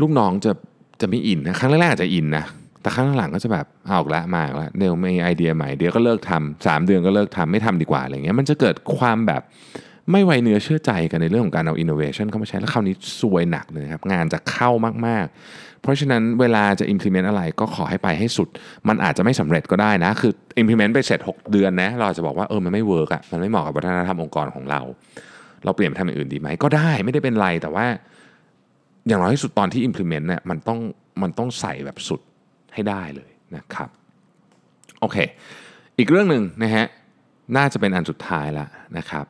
[0.00, 0.52] ลูกน้องจะ
[1.00, 2.44] จะไม่อินนะครั้งแรกๆอาจจะอินนะ
[2.82, 9.42] แต่ครั้งหลังก็จะแบบเอาละมาแล้วเดี๋ยวมีไอเดียใหม่เดี๋ยวก็เลิกทำสามเดือนก็เลิกทำไม่ทำดีกว่าอะไรเงี้ยมันจะเกิดความแบบ
[10.10, 14.70] ไม่ไว้เนื้อเชื่อใจกันในเรื่องของการเอาอินโนเวชันเข้ามาใช้แล้วคราวนี้ซวยหนักเลยครับ งานจะเข้า
[15.06, 15.26] มาก
[15.84, 18.48] เพราะฉะนั้นเวลาจะ implement อะไรก็ขอให้ไปให้สุด
[18.88, 24.80] มันอาจจะไม่สำเร็จก็ได้นะ คือ implement ไปเสร็จ 6 เดือนนะ เราจะบอกว่าเออมันไม่เวิร์กอะมันไม่เหมาะกับวัฒนธรรมองค์กรของเรา
[25.64, 27.86] เราเปลี่ยนไปทำอย่างอื่นดีไหมก็ได้ไม่ได้เป็นไรแต่ว่า
[29.08, 30.78] อย่างน้อยที่สุดตอนที่ implement เนี่ยมันต้อง
[31.22, 32.20] มันต้องใส่แบบสุด
[32.74, 33.88] ให้ได้เลยนะครับ
[35.00, 35.16] โอเค
[35.98, 36.86] อีกเรื่องหนึ่งนะฮะ
[37.56, 38.68] น่าจะเป็นอันสุดท้ายแล้ว
[38.98, 39.24] นะครับ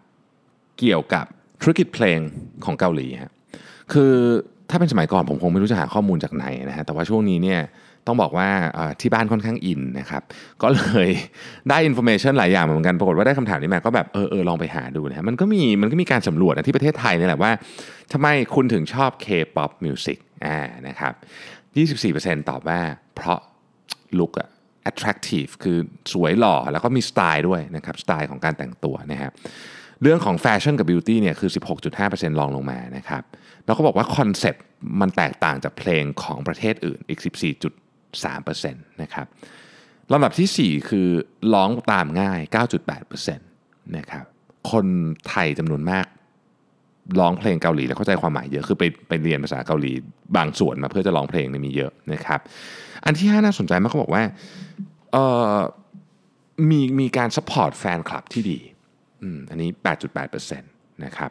[0.78, 1.24] เกี่ยวกับ
[1.62, 2.18] ธุรกิจเพลง
[2.64, 3.32] ของเกาหลีฮะ
[3.92, 4.14] คือ
[4.74, 7.60] ถ้าเป็นสมัยก่อนผมคงไม่รู้จะหาข้อมูลจากไหนนะฮะแต่ว่าช่วงนี้เนี่ย
[8.06, 8.48] ต้องบอกว่า
[9.00, 10.22] ที่บ้านค่อนข้างอินนะครับ
[10.62, 11.08] ก็เลย
[11.68, 17.52] ได้ information หลายอย่างเหมือนกันปรากฏว่าได้คำถามนี้มาก็แบบเออเออลองไปหาดูนะฮะมันก็มีมันก็มีการสำรวจนะที่ประเทศไทยนี่แหละว่า
[18.12, 20.58] ทำไมคุณถึงชอบ K-POP music อ่า
[20.88, 21.12] นะครับ
[22.34, 22.80] 24%ตอบว่า
[23.14, 23.38] เพราะ
[24.18, 24.48] look อะ
[24.90, 25.78] attractive คือ
[26.12, 29.32] สวยหล่อแล้วก็มีสไตล์ด้วยนะครับสไตล์ของการแต่งตัวนะครับ
[30.02, 31.50] เรื่องของแฟชั่นกับ beauty เนี่ยคือ
[31.94, 33.22] 16.5%รองลงมานะครับ
[33.66, 34.64] แล้วก็บอกว่า concept
[35.00, 37.20] มันแตกต่างจากเพลงของประเทศอื่นอีก
[37.94, 39.26] 9.3%นะครับ
[40.12, 41.08] ลำดับที่ 4 คือ
[41.54, 42.40] ร้องตามง่าย
[42.96, 44.24] 9.8%นะครับ
[44.70, 44.86] คน
[45.28, 46.06] ไทยจำนวนมาก
[47.20, 49.92] ร้องเพลงเกาหลีแล้วเข้าใจความหมายเยอะคือไปไปเรียนภาษาเกาหลี
[50.36, 52.40] บางส่วนมาเพื่อจะร้องเพลงนี่มีเยอะนะครับ
[53.04, 54.22] อันที่ 5 น่าสนใจมากเขาบอกว่า
[55.12, 55.56] เอ่อ
[56.70, 58.58] มีมีการ support แฟนคลับที่ดี
[59.22, 59.68] อืมอันนี้
[60.36, 61.30] 8.8%นะครับ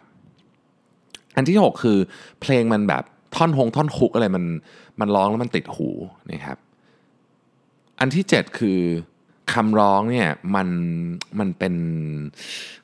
[1.35, 1.97] อันที่ 6 คือ
[2.41, 3.03] เพลงมันแบบ
[3.35, 4.45] ท่อนฮงท่อนฮุกอะไรมัน
[4.99, 5.89] มันร้องแล้วมันติดหู
[6.31, 6.57] นะครับ
[7.99, 8.79] อันที่ 7 คือ
[9.53, 10.67] คำร้องเนี่ยมัน
[11.39, 11.73] มันเป็น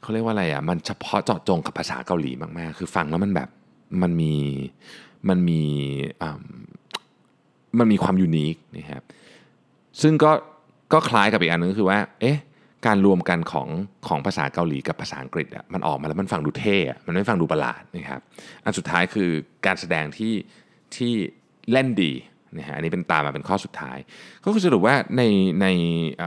[0.01, 3.49] เขาเรียกว่าอะไรอะมันเฉพาะเจาะจงกับภาษาเกาหลีมากๆ คือฟังแล้วมันแบบ
[4.01, 4.33] มันมี
[5.29, 5.61] มันมี
[7.79, 9.03] มันมีความยูนิคนะครับ
[10.01, 10.31] ซึ่งก็
[10.93, 12.37] ก็คล้ายกับอีกอันนึงคือว่า เอ๊ะ
[12.87, 13.67] การรวมกันของ
[14.07, 18.21] ของภาษาเกาหลีกับภาษาอังกฤษอะมันออกมาแล้วมันฟังดูเท่อะมันไม่ฟังดูประหลาดนะครับ
[18.63, 19.29] อันสุดท้ายคือ
[19.65, 20.33] การแสดงที่
[20.95, 21.13] ที่
[21.71, 22.11] เล่นดี
[22.57, 23.97] นะฮะอันนี้เป็นตามมาเป็นข้อสุดท้าย
[24.45, 25.21] ก็คือสรุปว่าใน
[25.61, 25.67] ใน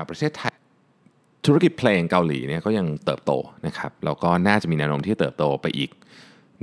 [0.09, 0.55] ประเทศไทย
[1.47, 3.33] ธุรกิจเพลงเกาหลีเนี่ยก็ยังเติบโต
[3.67, 5.91] นะครับแล้วก็น่าจะมีแนวโน้มที่จะเติบโตไปอีก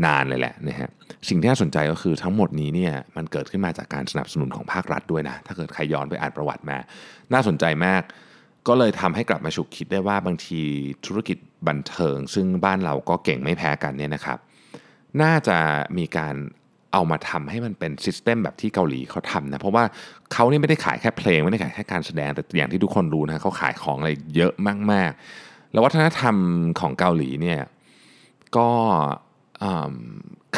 [0.05, 0.89] นานเลยแหละนะฮะ
[1.29, 6.77] สิ่งที่น่าสนใจก็คือทั้งหมดนี้เนี่ยมันเกิดขึ้นมาจากการสนับสนุนของภาครัฐด้วยนะถ้าเกิดใครย้อนไปอ่านประวัติมา
[7.33, 8.03] น่าสนใจมาก
[8.67, 10.61] ก็เลยทำให้กลับมาฉุกคิดได้ว่าบางที
[11.05, 11.37] ธุรกิจ
[11.67, 14.37] บันเทิง ซึ่งบ้านเราก็เก่งไม่แพ้กันเนี่ยนะครับ
[15.21, 15.57] น่าจะ
[15.97, 16.35] มีการ
[16.93, 19.83] เอามาทำให้มันเป็นซิสเต็มแบบที่เกาหลีเขาทำนะ เพราะว่า
[20.33, 24.53] เขานี่ไม่ได้ขายแค่เพลง ไม่ได้ขายแค่การแสดงแต่อย่างที่ทุกคนรู้นะเขาขายของอะไรเยอะ
[24.91, 26.35] มากๆ แล้ววัฒนธรรม
[26.79, 27.59] ของเกาหลีเนี่ย
[28.57, 28.67] ก็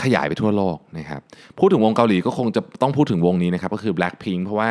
[0.02, 1.22] ขยายไปทั่วโลกนะครับ
[1.60, 4.70] พูดถึงวงเกาหลีก็คงจะต้องพูดถึงวงนี้นะครับก็คือ Blackpink เพราะว่า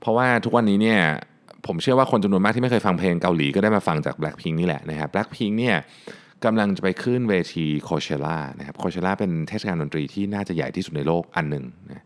[0.00, 1.00] เพราะว่าทุกวันนี้เนี่ย
[1.66, 5.76] ผมเชื่อว่าคนจำนวนมากที่ไม่เคยฟังเพลงเกาหลีก็ได้มาฟังจาก Blackpink นี่แหละนะครับ Blackpink เนี่ย
[6.44, 12.04] กำลังจะไปขึ้นเวทีโคเชล่านะครับโคเชล่าเป็นเทศกาลดนตรีที่น่าจะใหญ่ที่สุดในโลกอันหนึ่งนะ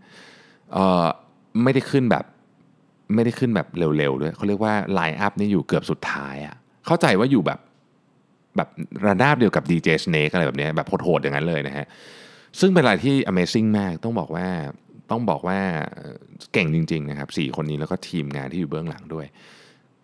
[0.73, 1.07] เอ่อ
[1.63, 2.25] ไม่ได้ขึ้นแบบ
[3.15, 6.55] ไม่ได้ขึ้นแบบเร็วๆด้วยเขาเรียกว่าไลน์อัพนี่อยู่เกือบสุดท้ายอะ
[6.87, 7.61] เข้าใจว่าอยู่แบบ
[8.57, 8.69] แบบ
[9.07, 11.87] ระนาบเดียวกับ DJ Snake อะไรแบบนี้แบบโหดๆอย่างนั้นเลยนะฮะ
[12.61, 14.47] ซึ่งเป็นอะไรที่ Amazing มากต้องบอกว่า
[15.11, 15.59] ต้องบอกว่า
[16.53, 19.27] เก่งจริงๆนะครับสี่คนนี้แล้วก็ทีมงานที่อยู่เบื้องหลังด้วย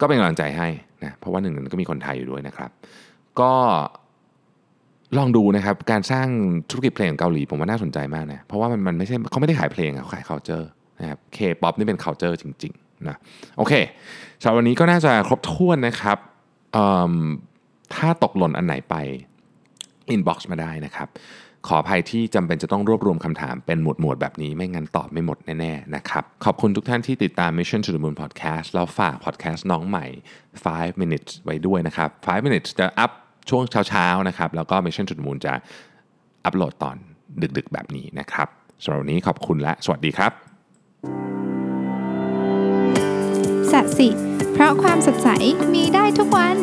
[0.00, 0.68] ก็เป็นกำลังใจให้
[1.04, 2.70] นะเพราะว่าหนึ่งนั้นก็มีคนไทยอยู่ด้วยนะครับ
[3.40, 3.52] ก็
[5.18, 6.26] ลองดูนะครับการสร้าง
[6.70, 10.66] ธุรกิจเพลงของเกาหลีผมว่าน่าสนใจมากนะเพราะว่ามันมันไม่ใช่เขาไม่ได้ขายเพลงเขาขาย culture
[11.00, 13.16] นะครับ K-pop นี่เป็น culture จริงๆนะ
[13.56, 13.72] โอเค
[14.42, 16.18] สำหรับวันนี้ก็น่าจะครบถ้วนนะครับ
[17.94, 18.94] ถ้าตกหล่นอันไหนไป
[20.14, 21.08] inbox มาได้นะครับ
[21.68, 30.06] ขออภัยที่จำเป็นจะต้องรวบรวมคำถามเป็นหมวดหมวดแบบนี้ไม่งั้นตอบไม่หมดแน่ๆนะครับ ขอบคุณทุกท่านที่ติดตาม Mission to the Moon Podcast แล้วฝาก podcast น้องใหม่
[30.54, 33.10] 5 minutes ไว้ด้วยนะครับ 5 minutes จะอัพ
[33.50, 35.54] ช่วงเช้าๆนะครับ แล้วก็ Mission to the Moon จะ
[36.44, 36.96] อัปโหลดตอน
[37.56, 38.48] ดึกๆแบบนี้นะครับ
[38.82, 40.32] สำหรับวันนี้ขอบคุณและสวัสดีครับ
[43.72, 44.08] สัสิ
[44.52, 45.28] เพราะความสดใส
[45.74, 46.56] มีได้ทุกวัน